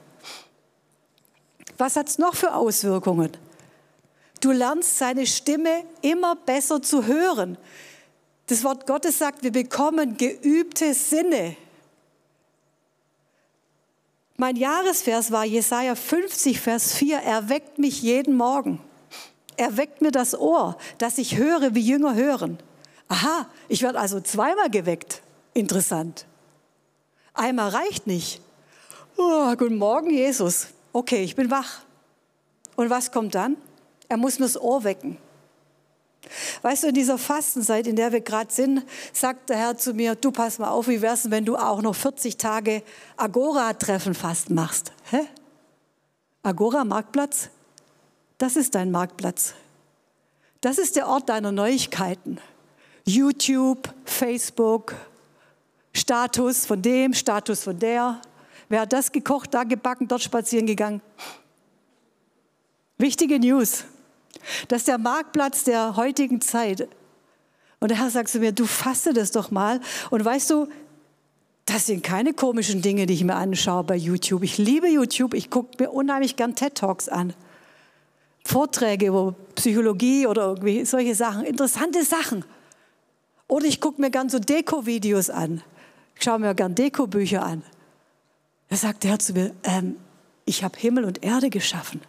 Was 1.77 1.97
hat 1.97 2.07
es 2.07 2.17
noch 2.17 2.33
für 2.33 2.55
Auswirkungen? 2.55 3.31
Du 4.39 4.53
lernst 4.53 4.97
seine 4.97 5.27
Stimme 5.27 5.83
immer 6.01 6.37
besser 6.37 6.81
zu 6.81 7.05
hören. 7.05 7.57
Das 8.47 8.63
Wort 8.63 8.87
Gottes 8.87 9.19
sagt, 9.19 9.43
wir 9.43 9.51
bekommen 9.51 10.15
geübte 10.15 10.93
Sinne. 10.93 11.57
Mein 14.37 14.57
Jahresvers 14.57 15.31
war 15.31 15.45
Jesaja 15.45 15.95
50, 15.95 16.59
Vers 16.59 16.93
4. 16.95 17.19
Er 17.19 17.47
weckt 17.47 17.79
mich 17.79 18.01
jeden 18.01 18.35
Morgen. 18.35 18.81
Er 19.55 19.77
weckt 19.77 20.01
mir 20.01 20.11
das 20.11 20.37
Ohr, 20.37 20.77
dass 20.97 21.17
ich 21.17 21.37
höre, 21.37 21.73
wie 21.73 21.79
Jünger 21.79 22.15
hören. 22.15 22.59
Aha, 23.07 23.47
ich 23.69 23.81
werde 23.81 23.99
also 23.99 24.19
zweimal 24.19 24.69
geweckt. 24.69 25.21
Interessant. 25.53 26.25
Einmal 27.33 27.69
reicht 27.69 28.07
nicht. 28.07 28.41
Oh, 29.15 29.55
guten 29.55 29.77
Morgen, 29.77 30.09
Jesus. 30.09 30.67
Okay, 30.91 31.23
ich 31.23 31.35
bin 31.35 31.49
wach. 31.49 31.83
Und 32.75 32.89
was 32.89 33.13
kommt 33.13 33.35
dann? 33.35 33.55
Er 34.09 34.17
muss 34.17 34.39
mir 34.39 34.45
das 34.45 34.59
Ohr 34.59 34.83
wecken. 34.83 35.17
Weißt 36.61 36.83
du, 36.83 36.87
in 36.87 36.93
dieser 36.93 37.17
Fastenzeit, 37.17 37.87
in 37.87 37.95
der 37.95 38.11
wir 38.11 38.21
gerade 38.21 38.51
sind, 38.51 38.83
sagt 39.13 39.49
der 39.49 39.57
Herr 39.57 39.77
zu 39.77 39.93
mir, 39.93 40.15
du 40.15 40.31
pass 40.31 40.59
mal 40.59 40.69
auf, 40.69 40.87
wie 40.87 41.01
wär's, 41.01 41.29
wenn 41.31 41.45
du 41.45 41.55
auch 41.55 41.81
noch 41.81 41.95
40 41.95 42.37
Tage 42.37 42.83
Agora-Treffen 43.17 44.13
fast 44.13 44.49
machst? 44.49 44.91
Hä? 45.09 45.21
Agora-Marktplatz? 46.43 47.49
Das 48.37 48.55
ist 48.55 48.75
dein 48.75 48.91
Marktplatz. 48.91 49.53
Das 50.61 50.77
ist 50.77 50.95
der 50.95 51.07
Ort 51.07 51.29
deiner 51.29 51.51
Neuigkeiten. 51.51 52.39
YouTube, 53.05 53.93
Facebook, 54.03 54.95
Status 55.93 56.65
von 56.65 56.81
dem, 56.81 57.13
Status 57.13 57.63
von 57.63 57.77
der. 57.77 58.19
Wer 58.67 58.81
hat 58.81 58.93
das 58.93 59.11
gekocht, 59.11 59.53
da 59.53 59.63
gebacken, 59.63 60.07
dort 60.07 60.21
spazieren 60.21 60.65
gegangen? 60.65 61.01
Wichtige 62.97 63.39
News. 63.39 63.85
Das 64.67 64.79
ist 64.79 64.87
der 64.87 64.97
Marktplatz 64.97 65.63
der 65.63 65.95
heutigen 65.95 66.41
Zeit. 66.41 66.87
Und 67.79 67.89
der 67.89 67.99
Herr 67.99 68.09
sagt 68.09 68.29
zu 68.29 68.39
mir, 68.39 68.51
du 68.51 68.65
fasse 68.65 69.13
das 69.13 69.31
doch 69.31 69.51
mal. 69.51 69.79
Und 70.09 70.23
weißt 70.23 70.49
du, 70.49 70.67
das 71.65 71.87
sind 71.87 72.03
keine 72.03 72.33
komischen 72.33 72.81
Dinge, 72.81 73.05
die 73.05 73.15
ich 73.15 73.23
mir 73.23 73.35
anschaue 73.35 73.83
bei 73.83 73.95
YouTube. 73.95 74.43
Ich 74.43 74.57
liebe 74.57 74.87
YouTube. 74.87 75.33
Ich 75.33 75.49
gucke 75.49 75.83
mir 75.83 75.91
unheimlich 75.91 76.35
gern 76.35 76.55
TED 76.55 76.75
Talks 76.75 77.09
an. 77.09 77.33
Vorträge 78.45 79.07
über 79.07 79.35
Psychologie 79.55 80.27
oder 80.27 80.43
irgendwie 80.49 80.85
solche 80.85 81.15
Sachen. 81.15 81.43
Interessante 81.43 82.03
Sachen. 82.03 82.45
Oder 83.47 83.65
ich 83.65 83.81
gucke 83.81 83.99
mir 83.99 84.11
gern 84.11 84.29
so 84.29 84.39
Deko-Videos 84.39 85.29
an. 85.29 85.61
Ich 86.15 86.23
schaue 86.23 86.39
mir 86.39 86.53
gern 86.53 86.75
Deko-Bücher 86.75 87.43
an. 87.43 87.63
Da 88.69 88.75
sagt 88.75 89.03
der 89.03 89.11
Herr 89.11 89.19
zu 89.19 89.33
mir, 89.33 89.51
ähm, 89.63 89.97
ich 90.45 90.63
habe 90.63 90.77
Himmel 90.77 91.05
und 91.05 91.23
Erde 91.23 91.49
geschaffen. 91.49 92.01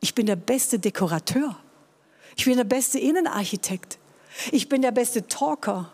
Ich 0.00 0.14
bin 0.14 0.26
der 0.26 0.36
beste 0.36 0.78
Dekorateur. 0.78 1.56
Ich 2.36 2.44
bin 2.44 2.56
der 2.56 2.64
beste 2.64 2.98
Innenarchitekt. 2.98 3.98
Ich 4.52 4.68
bin 4.68 4.82
der 4.82 4.92
beste 4.92 5.26
Talker. 5.26 5.90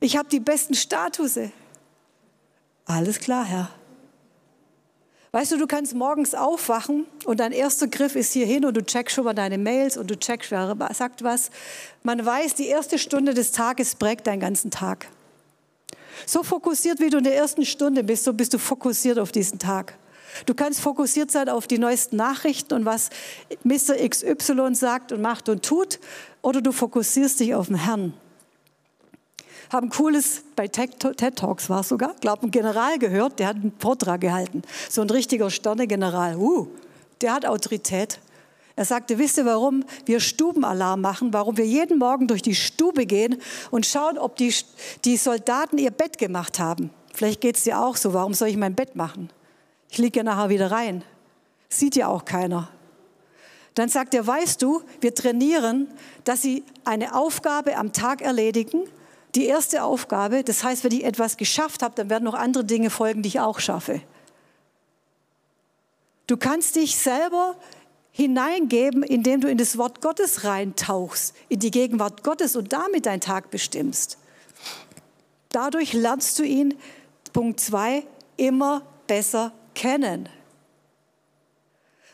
Ich 0.00 0.16
habe 0.16 0.28
die 0.28 0.40
besten 0.40 0.74
Statuse. 0.74 1.50
Alles 2.84 3.18
klar, 3.18 3.44
Herr. 3.44 3.70
Weißt 5.32 5.50
du, 5.50 5.56
du 5.56 5.66
kannst 5.66 5.94
morgens 5.94 6.34
aufwachen 6.34 7.06
und 7.24 7.40
dein 7.40 7.50
erster 7.50 7.88
Griff 7.88 8.14
ist 8.14 8.32
hier 8.32 8.46
hin 8.46 8.64
und 8.64 8.76
du 8.76 8.84
checkst 8.84 9.16
schon 9.16 9.24
mal 9.24 9.34
deine 9.34 9.58
Mails 9.58 9.96
und 9.96 10.08
du 10.08 10.16
checkst, 10.16 10.52
wer 10.52 10.76
sagt 10.92 11.24
was. 11.24 11.50
Man 12.04 12.24
weiß, 12.24 12.54
die 12.54 12.68
erste 12.68 12.98
Stunde 12.98 13.34
des 13.34 13.50
Tages 13.50 13.96
prägt 13.96 14.28
deinen 14.28 14.38
ganzen 14.38 14.70
Tag. 14.70 15.08
So 16.24 16.44
fokussiert, 16.44 17.00
wie 17.00 17.10
du 17.10 17.18
in 17.18 17.24
der 17.24 17.34
ersten 17.34 17.64
Stunde 17.64 18.04
bist, 18.04 18.22
so 18.22 18.32
bist 18.32 18.54
du 18.54 18.58
fokussiert 18.58 19.18
auf 19.18 19.32
diesen 19.32 19.58
Tag. 19.58 19.98
Du 20.46 20.54
kannst 20.54 20.80
fokussiert 20.80 21.30
sein 21.30 21.48
auf 21.48 21.66
die 21.66 21.78
neuesten 21.78 22.16
Nachrichten 22.16 22.74
und 22.74 22.84
was 22.84 23.10
Mr. 23.62 23.96
XY 24.08 24.74
sagt 24.74 25.12
und 25.12 25.20
macht 25.22 25.48
und 25.48 25.64
tut, 25.64 26.00
oder 26.42 26.60
du 26.60 26.72
fokussierst 26.72 27.40
dich 27.40 27.54
auf 27.54 27.68
den 27.68 27.76
Herrn 27.76 28.14
haben 29.74 29.88
cooles, 29.88 30.42
bei 30.56 30.68
TED 30.68 31.36
Talks 31.36 31.68
war 31.68 31.80
es 31.80 31.88
sogar, 31.88 32.14
glaube 32.20 32.46
ein 32.46 32.50
General 32.50 32.98
gehört, 32.98 33.38
der 33.38 33.48
hat 33.48 33.56
einen 33.56 33.72
Vortrag 33.78 34.20
gehalten. 34.20 34.62
So 34.88 35.02
ein 35.02 35.10
richtiger 35.10 35.50
Sternegeneral. 35.50 36.36
Uh, 36.36 36.68
der 37.20 37.34
hat 37.34 37.44
Autorität. 37.46 38.20
Er 38.76 38.84
sagte, 38.84 39.18
wisst 39.18 39.38
ihr, 39.38 39.46
warum 39.46 39.84
wir 40.06 40.20
Stubenalarm 40.20 41.00
machen, 41.00 41.32
warum 41.32 41.56
wir 41.56 41.66
jeden 41.66 41.98
Morgen 41.98 42.26
durch 42.26 42.42
die 42.42 42.54
Stube 42.54 43.06
gehen 43.06 43.40
und 43.70 43.86
schauen, 43.86 44.18
ob 44.18 44.36
die, 44.36 44.52
die 45.04 45.16
Soldaten 45.16 45.78
ihr 45.78 45.92
Bett 45.92 46.18
gemacht 46.18 46.58
haben. 46.58 46.90
Vielleicht 47.12 47.40
geht 47.40 47.56
es 47.56 47.64
dir 47.64 47.80
auch 47.80 47.96
so, 47.96 48.12
warum 48.14 48.34
soll 48.34 48.48
ich 48.48 48.56
mein 48.56 48.74
Bett 48.74 48.96
machen? 48.96 49.30
Ich 49.94 49.98
liege 49.98 50.18
ja 50.18 50.22
nachher 50.24 50.48
wieder 50.48 50.72
rein. 50.72 51.04
Sieht 51.68 51.94
ja 51.94 52.08
auch 52.08 52.24
keiner. 52.24 52.68
Dann 53.76 53.88
sagt 53.88 54.12
er, 54.12 54.26
weißt 54.26 54.60
du, 54.60 54.82
wir 55.00 55.14
trainieren, 55.14 55.86
dass 56.24 56.42
sie 56.42 56.64
eine 56.84 57.14
Aufgabe 57.14 57.76
am 57.76 57.92
Tag 57.92 58.20
erledigen 58.20 58.88
die 59.36 59.46
erste 59.46 59.84
Aufgabe. 59.84 60.42
Das 60.42 60.64
heißt, 60.64 60.82
wenn 60.82 60.90
ich 60.90 61.04
etwas 61.04 61.36
geschafft 61.36 61.84
habe, 61.84 61.94
dann 61.94 62.10
werden 62.10 62.24
noch 62.24 62.34
andere 62.34 62.64
Dinge 62.64 62.90
folgen, 62.90 63.22
die 63.22 63.28
ich 63.28 63.38
auch 63.38 63.60
schaffe. 63.60 64.00
Du 66.26 66.36
kannst 66.36 66.74
dich 66.74 66.96
selber 66.96 67.54
hineingeben, 68.10 69.04
indem 69.04 69.42
du 69.42 69.48
in 69.48 69.58
das 69.58 69.78
Wort 69.78 70.00
Gottes 70.00 70.42
reintauchst, 70.42 71.36
in 71.48 71.60
die 71.60 71.70
Gegenwart 71.70 72.24
Gottes 72.24 72.56
und 72.56 72.72
damit 72.72 73.06
deinen 73.06 73.20
Tag 73.20 73.52
bestimmst. 73.52 74.18
Dadurch 75.50 75.92
lernst 75.92 76.40
du 76.40 76.42
ihn, 76.42 76.74
Punkt 77.32 77.60
zwei, 77.60 78.02
immer 78.36 78.82
besser 79.06 79.52
kennen. 79.74 80.28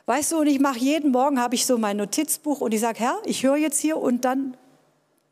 Weißt 0.07 0.33
du, 0.33 0.39
und 0.41 0.47
ich 0.49 0.59
mache 0.59 0.79
jeden 0.79 1.13
Morgen, 1.13 1.41
habe 1.41 1.55
ich 1.55 1.67
so 1.67 1.79
mein 1.79 1.97
Notizbuch 1.97 2.61
und 2.61 2.75
ich 2.75 2.81
sage, 2.81 2.99
Herr, 2.99 3.19
ich 3.25 3.45
höre 3.45 3.57
jetzt 3.57 3.79
hier 3.79 3.97
und 3.97 4.25
dann 4.25 4.57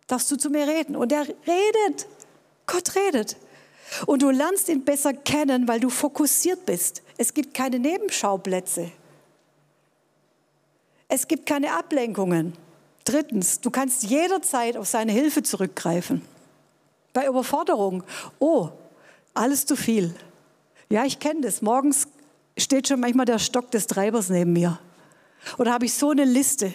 darfst 0.06 0.30
du 0.30 0.36
zu 0.36 0.50
mir 0.50 0.66
reden. 0.66 0.96
Und 0.96 1.12
er 1.12 1.26
redet. 1.26 2.06
Gott 2.66 2.94
redet. 2.94 3.36
Und 4.06 4.22
du 4.22 4.30
lernst 4.30 4.68
ihn 4.68 4.84
besser 4.84 5.12
kennen, 5.12 5.66
weil 5.66 5.80
du 5.80 5.90
fokussiert 5.90 6.66
bist. 6.66 7.02
Es 7.16 7.32
gibt 7.32 7.54
keine 7.54 7.78
Nebenschauplätze. 7.78 8.92
Es 11.08 11.26
gibt 11.26 11.46
keine 11.46 11.72
Ablenkungen. 11.72 12.52
Drittens, 13.04 13.60
du 13.60 13.70
kannst 13.70 14.04
jederzeit 14.04 14.76
auf 14.76 14.86
seine 14.86 15.12
Hilfe 15.12 15.42
zurückgreifen. 15.42 16.22
Bei 17.14 17.26
Überforderung, 17.26 18.04
oh, 18.38 18.68
alles 19.32 19.64
zu 19.64 19.76
viel. 19.76 20.14
Ja, 20.90 21.04
ich 21.04 21.18
kenne 21.18 21.40
das. 21.40 21.62
Morgens 21.62 22.06
steht 22.62 22.88
schon 22.88 23.00
manchmal 23.00 23.26
der 23.26 23.38
Stock 23.38 23.70
des 23.70 23.86
Treibers 23.86 24.28
neben 24.30 24.52
mir. 24.52 24.78
Oder 25.58 25.72
habe 25.72 25.86
ich 25.86 25.94
so 25.94 26.10
eine 26.10 26.24
Liste. 26.24 26.74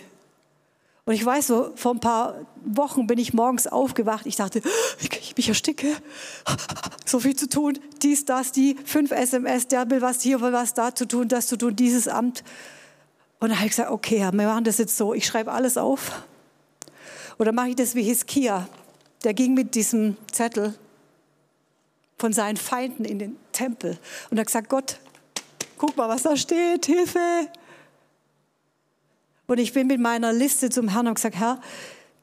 Und 1.06 1.14
ich 1.14 1.26
weiß, 1.26 1.48
so 1.48 1.74
vor 1.76 1.94
ein 1.94 2.00
paar 2.00 2.46
Wochen 2.64 3.08
bin 3.08 3.20
ich 3.20 3.34
morgens 3.34 3.68
aufgewacht. 3.68 4.26
Ich 4.26 4.38
dachte, 4.38 4.62
ich 5.00 5.36
mich 5.36 5.50
ersticke. 5.50 5.88
So 7.06 7.20
viel 7.20 7.36
zu 7.36 7.50
tun. 7.50 7.78
Dies, 8.02 8.24
das, 8.24 8.54
die, 8.54 8.78
fünf 8.86 9.12
SMS, 9.12 9.68
der 9.68 9.90
will 9.90 10.02
was, 10.02 10.22
hier 10.22 10.40
will 10.40 10.54
was, 10.54 10.74
da 10.74 10.96
zu 10.96 11.06
tun, 11.06 11.28
das 11.28 11.48
zu 11.48 11.58
tun, 11.58 11.76
dieses 11.76 12.08
Amt. 12.08 12.44
Und 13.40 13.50
dann 13.50 13.58
habe 13.58 13.66
ich 13.66 13.72
gesagt, 13.72 13.92
okay, 13.92 14.20
wir 14.20 14.32
machen 14.32 14.64
das 14.64 14.78
jetzt 14.78 14.96
so. 14.96 15.14
Ich 15.14 15.26
schreibe 15.26 15.52
alles 15.52 15.78
auf. 15.78 16.24
Oder 17.38 17.52
mache 17.52 17.70
ich 17.70 17.76
das 17.76 17.96
wie 17.96 18.04
Hiskia. 18.04 18.70
Der 19.26 19.34
ging 19.34 19.54
mit 19.54 19.76
diesem 19.76 20.16
Zettel 20.32 20.74
von 22.18 22.32
seinen 22.32 22.56
Feinden 22.56 23.04
in 23.04 23.20
den 23.20 23.36
Tempel 23.52 23.98
und 24.30 24.40
hat 24.40 24.48
gesagt, 24.48 24.70
Gott, 24.70 25.00
guck 25.86 25.98
mal, 25.98 26.08
was 26.08 26.24
da 26.24 26.38
steht, 26.38 26.86
Hilfe. 26.86 27.50
Und 29.48 29.58
ich 29.58 29.74
bin 29.74 29.88
mit 29.88 30.00
meiner 30.00 30.32
Liste 30.32 30.70
zum 30.70 30.88
Herrn 30.88 31.08
und 31.08 31.16
gesagt, 31.16 31.36
Herr, 31.36 31.60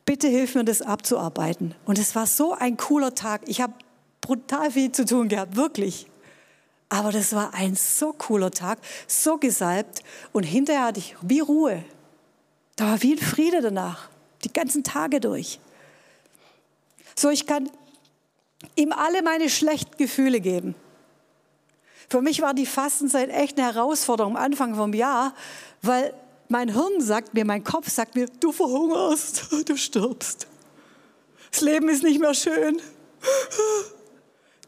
bitte 0.07 0.29
hilf 0.29 0.55
mir, 0.55 0.65
das 0.65 0.81
abzuarbeiten. 0.81 1.75
Und 1.85 1.99
es 1.99 2.15
war 2.15 2.27
so 2.27 2.55
ein 2.55 2.79
cooler 2.79 3.15
Tag. 3.15 3.43
Ich 3.45 3.61
habe 3.61 3.75
brutal 4.23 4.71
viel 4.71 4.91
zu 4.93 5.05
tun 5.05 5.29
gehabt, 5.29 5.57
wirklich. 5.57 6.07
Aber 6.89 7.13
das 7.13 7.35
war 7.35 7.53
ein 7.53 7.77
so 7.77 8.15
cooler 8.15 8.51
Tag, 8.51 8.79
so 9.07 9.37
gesalbt. 9.37 10.05
Und 10.33 10.45
hinterher 10.45 10.85
hatte 10.85 11.01
ich 11.01 11.15
wie 11.21 11.41
Ruhe. 11.41 11.85
Da 12.77 12.87
war 12.87 13.03
wie 13.03 13.13
ein 13.13 13.19
Friede 13.19 13.61
danach, 13.61 14.09
die 14.43 14.53
ganzen 14.55 14.85
Tage 14.85 15.21
durch. 15.21 15.61
So, 17.15 17.29
ich 17.29 17.47
kann 17.47 17.69
ihm 18.75 18.93
alle 18.93 19.23
meine 19.23 19.51
schlechten 19.51 19.99
Gefühle 19.99 20.41
geben. 20.41 20.75
Für 22.11 22.21
mich 22.21 22.43
war 22.43 22.55
die 22.55 22.67
Fastenzeit 22.67 23.31
echt 23.31 23.57
eine 23.57 23.73
Herausforderung 23.73 24.37
am 24.37 24.43
Anfang 24.43 24.75
vom 24.75 24.93
Jahr, 24.93 25.33
weil 25.81 26.13
mein 26.49 26.69
Hirn 26.69 27.01
sagt 27.01 27.35
mir, 27.35 27.45
mein 27.45 27.63
Kopf 27.63 27.89
sagt 27.89 28.17
mir, 28.17 28.27
du 28.41 28.51
verhungerst, 28.51 29.47
du 29.67 29.77
stirbst. 29.77 30.49
Das 31.53 31.61
Leben 31.61 31.89
ist 31.89 32.03
nicht 32.03 32.21
mehr 32.21 32.35
schön. 32.35 32.81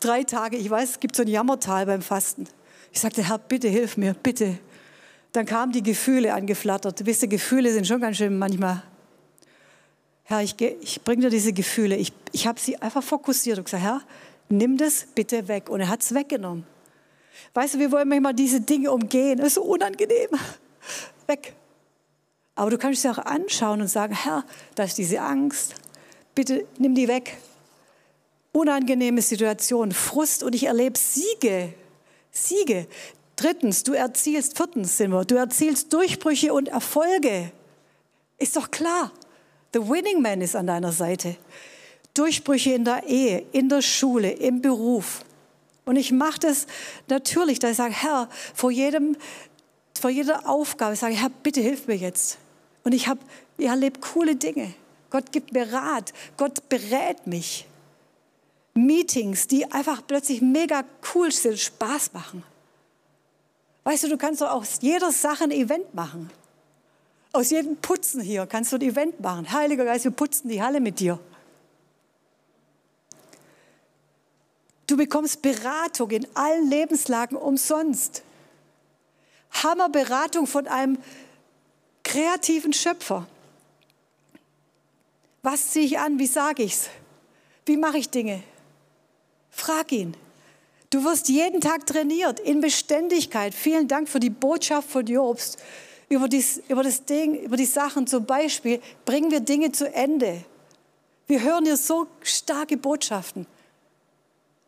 Drei 0.01 0.23
Tage, 0.23 0.57
ich 0.57 0.71
weiß, 0.71 0.91
es 0.91 1.01
gibt 1.01 1.17
so 1.17 1.23
ein 1.23 1.29
Jammertal 1.29 1.87
beim 1.87 2.03
Fasten. 2.03 2.47
Ich 2.93 3.01
sagte, 3.01 3.29
Herr, 3.29 3.39
bitte 3.39 3.69
hilf 3.69 3.97
mir, 3.97 4.15
bitte. 4.15 4.59
Dann 5.33 5.45
kamen 5.45 5.73
die 5.73 5.83
Gefühle 5.83 6.35
angeflattert. 6.35 7.05
Wisst 7.07 7.23
ihr, 7.23 7.29
Gefühle 7.29 7.73
sind 7.73 7.89
schon 7.89 8.01
ganz 8.01 8.19
schön 8.19 8.39
manchmal. 8.39 8.85
Herr, 10.25 10.43
ich, 10.43 10.61
ich 10.61 11.03
bringe 11.03 11.23
dir 11.23 11.31
diese 11.31 11.53
Gefühle. 11.53 11.97
Ich, 11.97 12.13
ich 12.31 12.47
habe 12.47 12.61
sie 12.61 12.77
einfach 12.81 13.03
fokussiert 13.03 13.59
und 13.59 13.65
gesagt, 13.65 13.83
Herr, 13.83 14.03
nimm 14.49 14.77
das 14.77 15.07
bitte 15.15 15.49
weg. 15.49 15.69
Und 15.71 15.81
er 15.81 15.89
hat 15.89 16.03
es 16.03 16.15
weggenommen. 16.15 16.67
Weißt 17.55 17.75
du, 17.75 17.79
wir 17.79 17.93
wollen 17.93 18.09
manchmal 18.09 18.35
diese 18.35 18.61
Dinge 18.61 18.91
umgehen. 18.91 19.39
Das 19.39 19.49
ist 19.49 19.55
so 19.55 19.63
unangenehm. 19.63 20.31
Weg. 21.27 21.55
Aber 22.55 22.71
du 22.71 22.79
kannst 22.79 23.05
es 23.05 23.11
auch 23.11 23.19
anschauen 23.25 23.81
und 23.81 23.89
sagen, 23.89 24.15
Herr, 24.15 24.45
da 24.75 24.85
ist 24.85 24.99
diese 24.99 25.21
Angst. 25.21 25.75
Bitte 26.35 26.67
nimm 26.79 26.95
die 26.95 27.09
weg. 27.09 27.39
Unangenehme 28.53 29.23
Situation, 29.23 29.93
Frust 29.93 30.43
und 30.43 30.55
ich 30.55 30.65
erlebe 30.65 30.99
Siege. 30.99 31.73
Siege. 32.31 32.87
Drittens, 33.37 33.83
du 33.83 33.95
erzielst, 33.95 34.57
viertens 34.57 34.99
sind 34.99 35.11
wir, 35.11 35.25
du 35.25 35.37
erzielst 35.37 35.93
Durchbrüche 35.93 36.53
und 36.53 36.69
Erfolge. 36.69 37.51
Ist 38.39 38.57
doch 38.57 38.71
klar. 38.71 39.13
The 39.73 39.81
winning 39.81 40.21
man 40.21 40.43
ist 40.43 40.55
an 40.55 40.67
deiner 40.67 40.93
Seite. 40.93 41.37
Durchbrüche 42.15 42.75
in 42.75 42.85
der 42.85 43.05
Ehe, 43.07 43.45
in 43.53 43.71
der 43.71 43.81
Schule, 43.81 44.31
im 44.31 44.61
Beruf. 44.61 45.25
Und 45.85 45.97
ich 45.97 46.13
mache 46.13 46.41
das 46.41 46.67
natürlich, 47.09 47.59
da 47.59 47.71
ich 47.71 47.77
sage, 47.77 47.95
Herr, 47.95 48.29
vor 48.55 48.71
jedem 48.71 49.17
vor 50.03 50.11
jeder 50.11 50.49
Aufgabe 50.49 50.97
sage 50.97 51.15
ich, 51.15 51.21
Herr, 51.21 51.31
bitte 51.31 51.61
hilf 51.61 51.87
mir 51.87 51.97
jetzt. 51.97 52.39
Und 52.83 52.93
ich 52.93 53.07
habe, 53.07 53.21
ich 53.57 53.67
erlebe 53.67 54.01
coole 54.01 54.35
Dinge. 54.35 54.75
Gott 55.11 55.31
gibt 55.31 55.53
mir 55.53 55.73
Rat. 55.73 56.13
Gott 56.37 56.69
berät 56.69 57.25
mich. 57.27 57.67
Meetings, 58.75 59.47
die 59.47 59.71
einfach 59.71 60.03
plötzlich 60.05 60.41
mega 60.41 60.85
cool 61.15 61.31
sind, 61.31 61.57
Spaß 61.57 62.15
machen. 62.15 62.43
Weißt 63.85 64.03
du, 64.03 64.09
du 64.09 64.17
kannst 64.17 64.41
doch 64.41 64.51
aus 64.51 64.79
jeder 64.81 65.13
Sache 65.13 65.45
ein 65.45 65.51
Event 65.53 65.95
machen. 65.95 66.31
Aus 67.33 67.51
jedem 67.51 67.77
Putzen 67.77 68.21
hier 68.21 68.47
kannst 68.47 68.73
du 68.73 68.77
ein 68.77 68.83
Event 68.83 69.21
machen. 69.21 69.53
Heiliger 69.53 69.85
Geist, 69.85 70.05
wir 70.05 70.11
putzen 70.11 70.49
die 70.49 70.63
Halle 70.63 70.81
mit 70.81 70.99
dir. 70.99 71.19
Du 74.93 74.99
bekommst 74.99 75.41
Beratung 75.41 76.11
in 76.11 76.27
allen 76.35 76.69
Lebenslagen 76.69 77.39
umsonst. 77.39 78.23
Hammerberatung 79.51 80.47
von 80.47 80.67
einem 80.67 80.99
kreativen 82.05 82.75
Schöpfer. 82.75 83.27
Was 85.41 85.71
ziehe 85.71 85.87
ich 85.87 85.99
an? 85.99 86.19
Wie 86.19 86.27
sage 86.27 86.63
ich 86.63 86.75
es? 86.75 86.91
Wie 87.65 87.79
mache 87.79 87.97
ich 87.97 88.11
Dinge? 88.11 88.43
Frag 89.49 89.93
ihn. 89.93 90.15
Du 90.91 91.03
wirst 91.05 91.31
jeden 91.31 91.63
Tag 91.63 91.87
trainiert 91.87 92.39
in 92.39 92.61
Beständigkeit. 92.61 93.55
Vielen 93.55 93.89
Dank 93.89 94.11
für 94.11 94.21
die 94.21 94.29
Botschaft 94.29 94.91
von 94.91 95.07
Jobst 95.07 95.57
über, 96.11 96.29
dies, 96.29 96.61
über 96.69 96.83
das 96.83 97.07
Ding, 97.07 97.37
über 97.37 97.57
die 97.57 97.65
Sachen. 97.65 98.07
Zum 98.07 98.27
Beispiel 98.27 98.79
bringen 99.07 99.31
wir 99.31 99.41
Dinge 99.41 99.73
zu 99.73 99.91
Ende. 99.91 100.45
Wir 101.29 101.41
hören 101.41 101.65
hier 101.65 101.79
so 101.79 102.09
starke 102.21 102.77
Botschaften, 102.77 103.47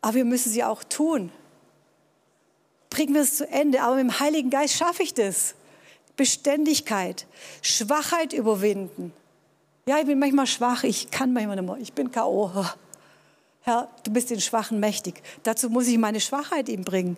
aber 0.05 0.13
wir 0.13 0.25
müssen 0.25 0.51
sie 0.51 0.63
auch 0.63 0.83
tun 0.83 1.31
bringen 2.95 3.13
wir 3.13 3.21
es 3.21 3.35
zu 3.35 3.47
Ende. 3.49 3.81
Aber 3.81 3.95
mit 3.95 4.05
dem 4.05 4.19
Heiligen 4.19 4.49
Geist 4.49 4.75
schaffe 4.75 5.03
ich 5.03 5.13
das. 5.13 5.53
Beständigkeit, 6.15 7.27
Schwachheit 7.61 8.31
überwinden. 8.31 9.11
Ja, 9.85 9.99
ich 9.99 10.05
bin 10.05 10.17
manchmal 10.17 10.47
schwach, 10.47 10.85
ich 10.85 11.11
kann 11.11 11.33
manchmal 11.33 11.57
nicht 11.57 11.65
mehr, 11.65 11.77
ich 11.77 11.91
bin 11.91 12.09
K.O. 12.09 12.65
Herr, 13.61 13.89
du 14.05 14.13
bist 14.13 14.29
den 14.29 14.39
Schwachen 14.39 14.79
mächtig. 14.79 15.21
Dazu 15.43 15.69
muss 15.69 15.87
ich 15.87 15.97
meine 15.97 16.21
Schwachheit 16.21 16.69
ihm 16.69 16.85
bringen. 16.85 17.17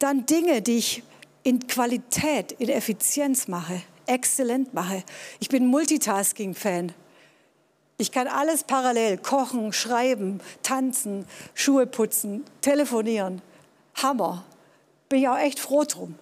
Dann 0.00 0.26
Dinge, 0.26 0.62
die 0.62 0.78
ich 0.78 1.04
in 1.44 1.64
Qualität, 1.68 2.52
in 2.52 2.68
Effizienz 2.70 3.46
mache, 3.46 3.80
exzellent 4.06 4.74
mache. 4.74 5.04
Ich 5.38 5.48
bin 5.48 5.66
Multitasking-Fan. 5.66 6.92
Ich 8.00 8.12
kann 8.12 8.28
alles 8.28 8.62
parallel, 8.62 9.18
kochen, 9.18 9.72
schreiben, 9.72 10.40
tanzen, 10.62 11.26
Schuhe 11.54 11.84
putzen, 11.84 12.44
telefonieren. 12.60 13.42
Hammer. 13.96 14.44
Bin 15.08 15.20
ich 15.20 15.28
auch 15.28 15.38
echt 15.38 15.58
froh 15.58 15.82
drum. 15.82 16.14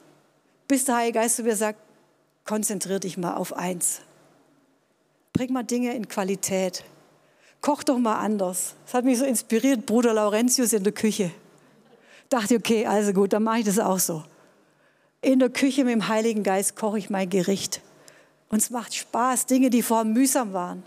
Bis 0.69 0.87
der 0.87 0.97
Heilige 0.97 1.19
Geist 1.19 1.37
zu 1.37 1.43
mir 1.43 1.55
sagt, 1.55 1.79
konzentrier 2.47 2.99
dich 2.99 3.19
mal 3.19 3.35
auf 3.35 3.53
eins. 3.53 4.01
Bring 5.35 5.53
mal 5.53 5.65
Dinge 5.65 5.95
in 5.95 6.09
Qualität. 6.09 6.83
Koch 7.61 7.83
doch 7.83 7.99
mal 7.99 8.21
anders. 8.21 8.75
Das 8.87 8.95
hat 8.95 9.05
mich 9.05 9.19
so 9.19 9.27
inspiriert, 9.27 9.85
Bruder 9.85 10.15
Laurentius 10.15 10.73
in 10.73 10.83
der 10.83 10.95
Küche. 10.95 11.31
Dachte, 12.31 12.57
okay, 12.57 12.87
also 12.87 13.13
gut, 13.13 13.35
dann 13.35 13.43
mache 13.43 13.59
ich 13.59 13.65
das 13.67 13.79
auch 13.79 13.99
so. 13.99 14.25
In 15.21 15.41
der 15.41 15.51
Küche 15.51 15.85
mit 15.85 15.93
dem 15.93 16.09
Heiligen 16.09 16.43
Geist 16.43 16.75
koche 16.75 16.99
ich 16.99 17.11
mein 17.11 17.29
Gericht. 17.29 17.83
Und 18.49 18.63
es 18.63 18.71
macht 18.71 18.95
Spaß, 18.95 19.45
Dinge, 19.45 19.69
die 19.69 19.83
vorher 19.83 20.05
mühsam 20.05 20.55
waren. 20.55 20.83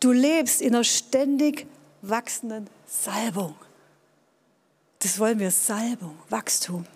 Du 0.00 0.12
lebst 0.12 0.60
in 0.60 0.74
einer 0.74 0.84
ständig 0.84 1.66
wachsenden 2.02 2.68
Salbung. 2.86 3.54
Das 5.00 5.18
wollen 5.18 5.38
wir, 5.38 5.50
Salbung, 5.50 6.18
Wachstum. 6.28 6.86